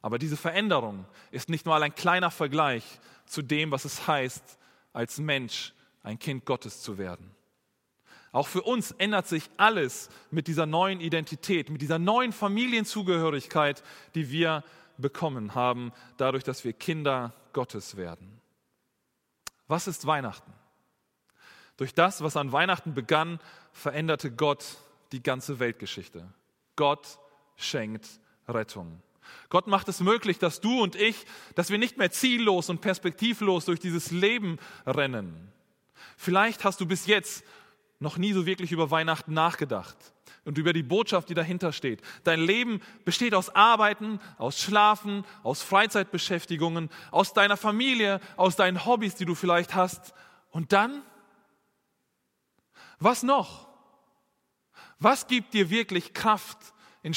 Aber 0.00 0.18
diese 0.18 0.36
Veränderung 0.36 1.06
ist 1.30 1.48
nicht 1.48 1.66
nur 1.66 1.76
ein 1.76 1.94
kleiner 1.94 2.30
Vergleich 2.30 2.84
zu 3.26 3.42
dem, 3.42 3.70
was 3.70 3.84
es 3.84 4.06
heißt, 4.06 4.58
als 4.94 5.18
Mensch 5.18 5.74
ein 6.02 6.18
Kind 6.18 6.46
Gottes 6.46 6.80
zu 6.80 6.96
werden. 6.96 7.30
Auch 8.32 8.48
für 8.48 8.62
uns 8.62 8.90
ändert 8.92 9.28
sich 9.28 9.48
alles 9.58 10.08
mit 10.30 10.48
dieser 10.48 10.66
neuen 10.66 11.00
Identität, 11.00 11.70
mit 11.70 11.82
dieser 11.82 11.98
neuen 11.98 12.32
Familienzugehörigkeit, 12.32 13.84
die 14.14 14.30
wir 14.30 14.64
bekommen 14.96 15.54
haben, 15.54 15.92
dadurch, 16.16 16.42
dass 16.42 16.64
wir 16.64 16.72
Kinder 16.72 17.32
Gottes 17.52 17.96
werden. 17.96 18.40
Was 19.68 19.86
ist 19.86 20.06
Weihnachten? 20.06 20.52
Durch 21.76 21.94
das, 21.94 22.22
was 22.22 22.36
an 22.36 22.52
Weihnachten 22.52 22.94
begann, 22.94 23.40
veränderte 23.72 24.30
Gott 24.30 24.64
die 25.12 25.22
ganze 25.22 25.58
Weltgeschichte. 25.58 26.26
Gott 26.76 27.18
schenkt 27.56 28.08
Rettung. 28.48 29.00
Gott 29.48 29.66
macht 29.66 29.88
es 29.88 30.00
möglich, 30.00 30.38
dass 30.38 30.60
du 30.60 30.82
und 30.82 30.96
ich, 30.96 31.26
dass 31.54 31.70
wir 31.70 31.78
nicht 31.78 31.98
mehr 31.98 32.10
ziellos 32.10 32.70
und 32.70 32.80
perspektivlos 32.80 33.64
durch 33.64 33.80
dieses 33.80 34.10
Leben 34.10 34.58
rennen. 34.86 35.52
Vielleicht 36.16 36.64
hast 36.64 36.80
du 36.80 36.86
bis 36.86 37.06
jetzt 37.06 37.44
noch 38.00 38.16
nie 38.18 38.32
so 38.32 38.46
wirklich 38.46 38.72
über 38.72 38.90
Weihnachten 38.90 39.32
nachgedacht 39.32 39.96
und 40.44 40.58
über 40.58 40.72
die 40.72 40.82
Botschaft, 40.82 41.28
die 41.28 41.34
dahinter 41.34 41.72
steht. 41.72 42.02
Dein 42.22 42.40
Leben 42.40 42.80
besteht 43.04 43.34
aus 43.34 43.54
Arbeiten, 43.54 44.20
aus 44.38 44.60
Schlafen, 44.60 45.24
aus 45.42 45.62
Freizeitbeschäftigungen, 45.62 46.90
aus 47.10 47.32
deiner 47.32 47.56
Familie, 47.56 48.20
aus 48.36 48.56
deinen 48.56 48.84
Hobbys, 48.84 49.14
die 49.14 49.24
du 49.24 49.34
vielleicht 49.34 49.74
hast. 49.74 50.14
Und 50.50 50.72
dann? 50.72 51.02
Was 52.98 53.22
noch? 53.22 53.68
Was 54.98 55.26
gibt 55.26 55.54
dir 55.54 55.70
wirklich 55.70 56.14
Kraft 56.14 56.58
in, 57.02 57.14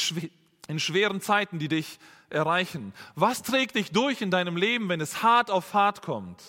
in 0.67 0.79
schweren 0.79 1.21
Zeiten, 1.21 1.59
die 1.59 1.67
dich 1.67 1.99
erreichen? 2.29 2.93
Was 3.15 3.43
trägt 3.43 3.75
dich 3.75 3.91
durch 3.91 4.21
in 4.21 4.31
deinem 4.31 4.57
Leben, 4.57 4.89
wenn 4.89 5.01
es 5.01 5.23
hart 5.23 5.49
auf 5.49 5.73
hart 5.73 6.01
kommt? 6.01 6.43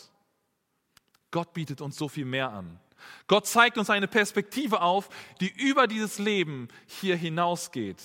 Gott 1.31 1.53
bietet 1.53 1.81
uns 1.81 1.97
so 1.97 2.09
viel 2.09 2.25
mehr 2.25 2.51
an. 2.53 2.81
Gott 3.27 3.47
zeigt 3.47 3.79
uns 3.79 3.91
eine 3.91 4.09
Perspektive 4.09 4.81
auf, 4.81 5.09
die 5.41 5.51
über 5.51 5.87
dieses 5.87 6.19
Leben 6.19 6.69
hier 6.87 7.17
hinausgeht. 7.17 8.03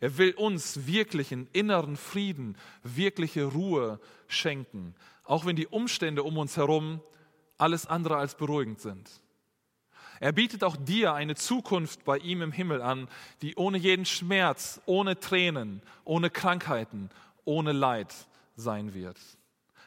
Er 0.00 0.18
will 0.18 0.32
uns 0.34 0.86
wirklichen 0.86 1.48
inneren 1.52 1.96
Frieden, 1.96 2.56
wirkliche 2.82 3.44
Ruhe 3.44 4.00
schenken, 4.28 4.94
auch 5.24 5.46
wenn 5.46 5.56
die 5.56 5.66
Umstände 5.66 6.22
um 6.22 6.36
uns 6.36 6.56
herum 6.56 7.00
alles 7.58 7.86
andere 7.86 8.16
als 8.16 8.36
beruhigend 8.36 8.80
sind. 8.80 9.08
Er 10.20 10.32
bietet 10.32 10.64
auch 10.64 10.76
dir 10.76 11.14
eine 11.14 11.34
Zukunft 11.34 12.04
bei 12.04 12.18
ihm 12.18 12.42
im 12.42 12.52
Himmel 12.52 12.82
an, 12.82 13.08
die 13.42 13.56
ohne 13.56 13.78
jeden 13.78 14.04
Schmerz, 14.04 14.80
ohne 14.86 15.18
Tränen, 15.18 15.82
ohne 16.04 16.30
Krankheiten, 16.30 17.10
ohne 17.44 17.72
Leid 17.72 18.14
sein 18.56 18.94
wird. 18.94 19.18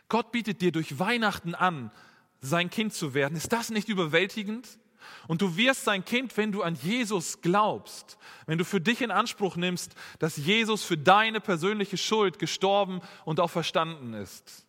Gott 0.09 0.31
bietet 0.31 0.61
dir 0.61 0.71
durch 0.71 0.99
Weihnachten 0.99 1.55
an, 1.55 1.91
sein 2.39 2.69
Kind 2.69 2.93
zu 2.93 3.13
werden. 3.13 3.35
Ist 3.35 3.51
das 3.51 3.69
nicht 3.69 3.89
überwältigend? 3.89 4.79
Und 5.27 5.41
du 5.41 5.57
wirst 5.57 5.85
sein 5.85 6.03
Kind, 6.03 6.35
wenn 6.37 6.51
du 6.51 6.63
an 6.63 6.75
Jesus 6.75 7.41
glaubst, 7.41 8.17
wenn 8.45 8.57
du 8.57 8.65
für 8.65 8.81
dich 8.81 9.01
in 9.01 9.11
Anspruch 9.11 9.55
nimmst, 9.55 9.95
dass 10.19 10.37
Jesus 10.37 10.83
für 10.83 10.97
deine 10.97 11.39
persönliche 11.39 11.97
Schuld 11.97 12.39
gestorben 12.39 13.01
und 13.25 13.39
auch 13.39 13.49
verstanden 13.49 14.13
ist 14.13 14.65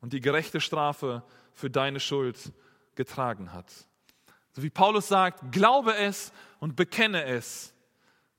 und 0.00 0.12
die 0.12 0.20
gerechte 0.20 0.60
Strafe 0.60 1.22
für 1.52 1.70
deine 1.70 2.00
Schuld 2.00 2.52
getragen 2.94 3.52
hat. 3.52 3.87
So 4.52 4.62
wie 4.62 4.70
Paulus 4.70 5.08
sagt, 5.08 5.52
glaube 5.52 5.94
es 5.94 6.32
und 6.58 6.76
bekenne 6.76 7.24
es, 7.24 7.72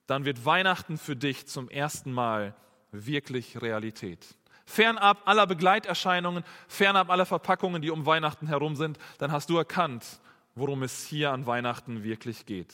dann 0.07 0.25
wird 0.25 0.45
Weihnachten 0.45 0.97
für 0.97 1.15
dich 1.15 1.47
zum 1.47 1.69
ersten 1.69 2.11
Mal 2.11 2.55
wirklich 2.91 3.61
Realität 3.61 4.35
fernab 4.69 5.27
aller 5.27 5.47
Begleiterscheinungen, 5.47 6.43
fernab 6.67 7.09
aller 7.09 7.25
Verpackungen, 7.25 7.81
die 7.81 7.89
um 7.89 8.05
Weihnachten 8.05 8.47
herum 8.47 8.75
sind, 8.75 8.99
dann 9.17 9.31
hast 9.31 9.49
du 9.49 9.57
erkannt, 9.57 10.05
worum 10.55 10.83
es 10.83 11.05
hier 11.05 11.31
an 11.31 11.47
Weihnachten 11.47 12.03
wirklich 12.03 12.45
geht. 12.45 12.73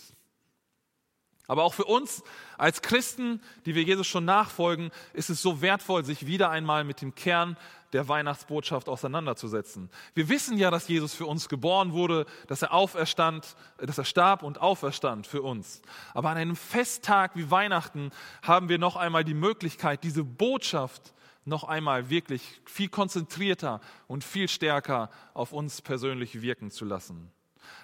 Aber 1.48 1.63
auch 1.63 1.74
für 1.74 1.86
uns 1.86 2.24
als 2.58 2.82
Christen, 2.82 3.41
die 3.65 3.76
wir 3.76 3.84
Jesus 3.84 4.08
schon 4.08 4.26
nachfolgen, 4.26 4.91
ist 5.13 5.30
es 5.30 5.41
so 5.41 5.62
wertvoll, 5.62 6.04
sich 6.04 6.26
wieder 6.26 6.50
einmal 6.50 6.84
mit 6.84 7.02
dem 7.02 7.15
Kern 7.15 7.56
der 7.95 8.10
Weihnachtsbotschaft 8.10 8.89
auseinanderzusetzen. 8.89 9.89
Wir 10.13 10.27
wissen 10.27 10.58
ja, 10.58 10.69
dass 10.69 10.89
Jesus 10.89 11.13
für 11.13 11.25
uns 11.25 11.47
geboren 11.47 11.93
wurde, 11.93 12.25
dass 12.47 12.62
er 12.62 12.73
auferstand, 12.73 13.55
dass 13.77 13.97
er 13.97 14.03
starb 14.03 14.43
und 14.43 14.60
auferstand 14.60 15.25
für 15.25 15.41
uns. 15.41 15.81
Aber 16.13 16.29
an 16.29 16.36
einem 16.36 16.58
Festtag 16.58 17.38
wie 17.38 17.49
Weihnachten 17.49 18.12
haben 18.41 18.67
wir 18.67 18.79
noch 18.79 18.97
einmal 18.97 19.23
die 19.23 19.34
Möglichkeit, 19.34 20.03
diese 20.03 20.25
Botschaft 20.25 21.13
noch 21.45 21.63
einmal 21.63 22.10
wirklich 22.10 22.62
viel 22.65 22.89
konzentrierter 22.89 23.79
und 24.08 24.25
viel 24.25 24.49
stärker 24.49 25.10
auf 25.34 25.53
uns 25.53 25.81
persönlich 25.81 26.41
wirken 26.41 26.71
zu 26.71 26.84
lassen. 26.84 27.31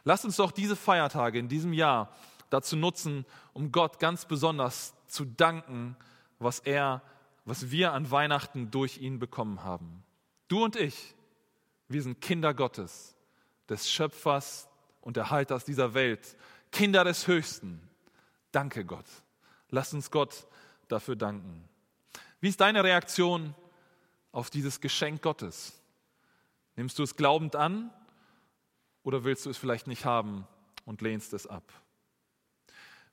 Lasst 0.04 0.26
uns 0.26 0.36
doch 0.36 0.52
diese 0.52 0.76
Feiertage 0.76 1.39
in 1.39 1.47
diesem 1.47 1.71
Jahr 1.71 2.10
dazu 2.50 2.76
nutzen, 2.76 3.26
um 3.54 3.71
Gott 3.71 3.97
ganz 4.00 4.26
besonders 4.26 4.93
zu 5.08 5.24
danken, 5.24 5.95
was 6.38 6.60
er, 6.60 7.02
was 7.46 7.72
wir 7.72 7.94
an 7.94 8.12
Weihnachten 8.12 8.72
durch 8.72 9.00
ihn 9.00 9.20
bekommen 9.20 9.64
haben. 9.64 10.04
Du 10.48 10.64
und 10.64 10.76
ich, 10.76 11.16
wir 11.88 12.02
sind 12.02 12.22
Kinder 12.22 12.54
Gottes, 12.54 13.16
des 13.70 13.90
Schöpfers 13.90 14.68
und 15.02 15.18
Erhalters 15.18 15.66
dieser 15.66 15.94
Welt, 15.94 16.38
Kinder 16.72 17.04
des 17.04 17.28
Höchsten. 17.28 17.82
Danke 18.52 18.86
Gott. 18.86 19.06
Lass 19.70 19.94
uns 19.94 20.12
Gott 20.12 20.46
dafür 20.88 21.16
danken. 21.16 21.68
Wie 22.40 22.50
ist 22.50 22.60
deine 22.60 22.84
Reaktion 22.84 23.56
auf 24.32 24.50
dieses 24.50 24.82
Geschenk 24.82 25.22
Gottes? 25.22 25.82
Nimmst 26.76 27.00
du 27.00 27.04
es 27.04 27.16
glaubend 27.16 27.56
an 27.56 27.92
oder 29.04 29.24
willst 29.24 29.46
du 29.46 29.50
es 29.50 29.58
vielleicht 29.58 29.88
nicht 29.88 30.06
haben 30.06 30.48
und 30.86 31.02
lehnst 31.02 31.34
es 31.34 31.48
ab? 31.48 31.64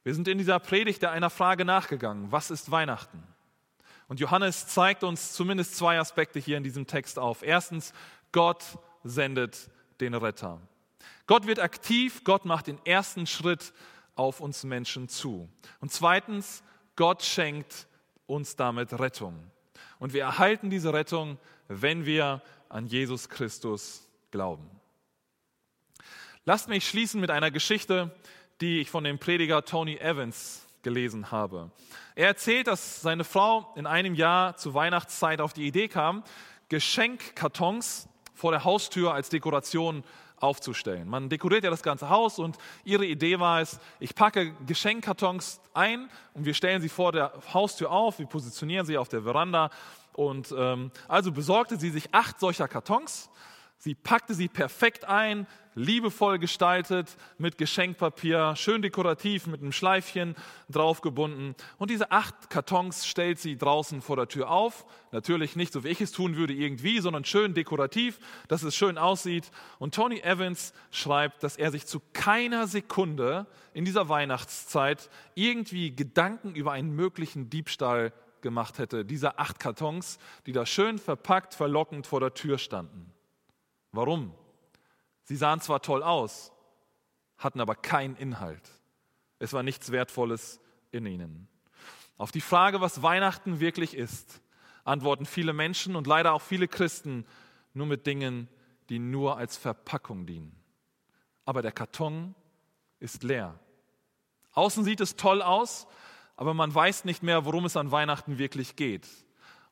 Wir 0.04 0.14
sind 0.14 0.28
in 0.28 0.38
dieser 0.38 0.58
Predigt 0.58 1.04
einer 1.04 1.30
Frage 1.30 1.64
nachgegangen. 1.64 2.32
Was 2.32 2.50
ist 2.50 2.70
Weihnachten? 2.70 3.22
Und 4.08 4.20
Johannes 4.20 4.66
zeigt 4.66 5.04
uns 5.04 5.32
zumindest 5.32 5.76
zwei 5.76 5.98
Aspekte 5.98 6.38
hier 6.38 6.56
in 6.56 6.64
diesem 6.64 6.86
Text 6.86 7.18
auf. 7.18 7.42
Erstens, 7.42 7.92
Gott 8.32 8.64
sendet 9.04 9.70
den 10.00 10.14
Retter. 10.14 10.60
Gott 11.26 11.46
wird 11.46 11.60
aktiv, 11.60 12.24
Gott 12.24 12.46
macht 12.46 12.66
den 12.66 12.84
ersten 12.86 13.26
Schritt 13.26 13.72
auf 14.14 14.40
uns 14.40 14.64
Menschen 14.64 15.08
zu. 15.08 15.48
Und 15.80 15.92
zweitens, 15.92 16.62
Gott 16.96 17.22
schenkt 17.22 17.86
uns 18.26 18.56
damit 18.56 18.98
Rettung. 18.98 19.50
Und 19.98 20.14
wir 20.14 20.22
erhalten 20.22 20.70
diese 20.70 20.92
Rettung, 20.92 21.38
wenn 21.68 22.06
wir 22.06 22.42
an 22.68 22.86
Jesus 22.86 23.28
Christus 23.28 24.08
glauben. 24.30 24.68
Lasst 26.44 26.68
mich 26.68 26.88
schließen 26.88 27.20
mit 27.20 27.30
einer 27.30 27.50
Geschichte, 27.50 28.14
die 28.60 28.80
ich 28.80 28.90
von 28.90 29.04
dem 29.04 29.18
Prediger 29.18 29.64
Tony 29.64 29.96
Evans 29.98 30.67
gelesen 30.88 31.30
habe. 31.30 31.70
Er 32.14 32.28
erzählt, 32.28 32.66
dass 32.66 33.02
seine 33.02 33.24
Frau 33.24 33.70
in 33.76 33.86
einem 33.86 34.14
Jahr 34.14 34.56
zur 34.56 34.72
Weihnachtszeit 34.72 35.40
auf 35.40 35.52
die 35.52 35.66
Idee 35.66 35.88
kam, 35.88 36.24
Geschenkkartons 36.70 38.08
vor 38.34 38.52
der 38.52 38.64
Haustür 38.64 39.12
als 39.12 39.28
Dekoration 39.28 40.02
aufzustellen. 40.40 41.08
Man 41.08 41.28
dekoriert 41.28 41.64
ja 41.64 41.70
das 41.70 41.82
ganze 41.82 42.08
Haus 42.08 42.38
und 42.38 42.56
ihre 42.84 43.04
Idee 43.04 43.38
war 43.38 43.60
es, 43.60 43.80
ich 44.00 44.14
packe 44.14 44.54
Geschenkkartons 44.66 45.60
ein 45.74 46.08
und 46.34 46.46
wir 46.46 46.54
stellen 46.54 46.80
sie 46.80 46.88
vor 46.88 47.12
der 47.12 47.32
Haustür 47.52 47.90
auf, 47.90 48.18
wir 48.18 48.26
positionieren 48.26 48.86
sie 48.86 48.96
auf 48.96 49.08
der 49.08 49.22
Veranda 49.22 49.70
und 50.14 50.54
ähm, 50.56 50.90
also 51.06 51.32
besorgte 51.32 51.78
sie 51.78 51.90
sich 51.90 52.14
acht 52.14 52.40
solcher 52.40 52.68
Kartons 52.68 53.28
Sie 53.80 53.94
packte 53.94 54.34
sie 54.34 54.48
perfekt 54.48 55.04
ein, 55.04 55.46
liebevoll 55.76 56.40
gestaltet, 56.40 57.16
mit 57.38 57.58
Geschenkpapier, 57.58 58.56
schön 58.56 58.82
dekorativ, 58.82 59.46
mit 59.46 59.60
einem 59.60 59.70
Schleifchen 59.70 60.34
draufgebunden. 60.68 61.54
Und 61.78 61.90
diese 61.90 62.10
acht 62.10 62.50
Kartons 62.50 63.06
stellt 63.06 63.38
sie 63.38 63.56
draußen 63.56 64.02
vor 64.02 64.16
der 64.16 64.26
Tür 64.26 64.50
auf. 64.50 64.84
Natürlich 65.12 65.54
nicht 65.54 65.72
so, 65.72 65.84
wie 65.84 65.88
ich 65.88 66.00
es 66.00 66.10
tun 66.10 66.34
würde, 66.34 66.54
irgendwie, 66.54 66.98
sondern 66.98 67.24
schön 67.24 67.54
dekorativ, 67.54 68.18
dass 68.48 68.64
es 68.64 68.74
schön 68.74 68.98
aussieht. 68.98 69.52
Und 69.78 69.94
Tony 69.94 70.18
Evans 70.20 70.72
schreibt, 70.90 71.44
dass 71.44 71.56
er 71.56 71.70
sich 71.70 71.86
zu 71.86 72.00
keiner 72.12 72.66
Sekunde 72.66 73.46
in 73.74 73.84
dieser 73.84 74.08
Weihnachtszeit 74.08 75.08
irgendwie 75.36 75.94
Gedanken 75.94 76.56
über 76.56 76.72
einen 76.72 76.90
möglichen 76.90 77.48
Diebstahl 77.48 78.12
gemacht 78.40 78.78
hätte, 78.78 79.04
dieser 79.04 79.38
acht 79.38 79.60
Kartons, 79.60 80.18
die 80.46 80.52
da 80.52 80.66
schön 80.66 80.98
verpackt, 80.98 81.54
verlockend 81.54 82.08
vor 82.08 82.18
der 82.18 82.34
Tür 82.34 82.58
standen. 82.58 83.07
Warum? 83.92 84.34
Sie 85.24 85.36
sahen 85.36 85.60
zwar 85.60 85.82
toll 85.82 86.02
aus, 86.02 86.52
hatten 87.36 87.60
aber 87.60 87.74
keinen 87.74 88.16
Inhalt. 88.16 88.70
Es 89.38 89.52
war 89.52 89.62
nichts 89.62 89.92
Wertvolles 89.92 90.60
in 90.90 91.06
ihnen. 91.06 91.48
Auf 92.16 92.32
die 92.32 92.40
Frage, 92.40 92.80
was 92.80 93.02
Weihnachten 93.02 93.60
wirklich 93.60 93.94
ist, 93.94 94.40
antworten 94.84 95.26
viele 95.26 95.52
Menschen 95.52 95.96
und 95.96 96.06
leider 96.06 96.32
auch 96.32 96.42
viele 96.42 96.66
Christen 96.66 97.26
nur 97.74 97.86
mit 97.86 98.06
Dingen, 98.06 98.48
die 98.88 98.98
nur 98.98 99.36
als 99.36 99.56
Verpackung 99.56 100.26
dienen. 100.26 100.54
aber 101.44 101.62
der 101.62 101.72
Karton 101.72 102.34
ist 103.00 103.22
leer. 103.22 103.58
Außen 104.52 104.84
sieht 104.84 105.00
es 105.00 105.16
toll 105.16 105.40
aus, 105.40 105.86
aber 106.36 106.52
man 106.52 106.74
weiß 106.74 107.06
nicht 107.06 107.22
mehr, 107.22 107.46
worum 107.46 107.64
es 107.64 107.74
an 107.74 107.90
Weihnachten 107.90 108.36
wirklich 108.36 108.76
geht. 108.76 109.08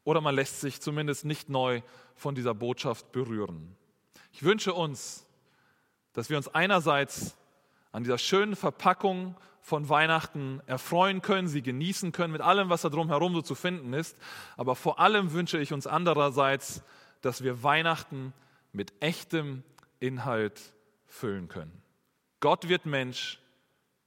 Oder 0.03 0.23
man 0.23 0.35
lässt 0.35 0.63
sich 0.63 0.81
zumindest 0.81 1.27
nicht 1.27 1.51
neu 1.51 1.83
von 2.15 2.35
dieser 2.35 2.55
Botschaft 2.55 3.13
berühren. 3.13 3.77
Ich 4.37 4.43
wünsche 4.43 4.75
uns, 4.75 5.25
dass 6.13 6.29
wir 6.29 6.37
uns 6.37 6.49
einerseits 6.49 7.39
an 7.91 8.03
dieser 8.03 8.19
schönen 8.19 8.55
Verpackung 8.55 9.35
von 9.63 9.89
Weihnachten 9.89 10.61
erfreuen 10.67 11.23
können, 11.23 11.49
sie 11.49 11.63
genießen 11.63 12.13
können 12.13 12.35
mit 12.35 12.43
allem, 12.43 12.69
was 12.69 12.83
da 12.83 12.91
drumherum 12.91 13.33
so 13.33 13.41
zu 13.41 13.55
finden 13.55 13.95
ist. 13.95 14.15
Aber 14.59 14.77
vor 14.77 15.01
allem 15.01 15.33
wünsche 15.33 15.57
ich 15.57 15.73
uns 15.73 15.87
andererseits, 15.87 16.83
dass 17.23 17.45
wir 17.45 17.63
Weihnachten 17.63 18.35
mit 18.73 18.93
echtem 19.01 19.63
Inhalt 20.01 20.75
füllen 21.07 21.49
können. 21.49 21.81
Gott 22.41 22.69
wird 22.69 22.85
Mensch 22.85 23.41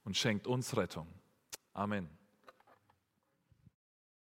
und 0.04 0.16
schenkt 0.16 0.46
uns 0.46 0.76
Rettung. 0.76 1.08
Amen. 1.72 2.19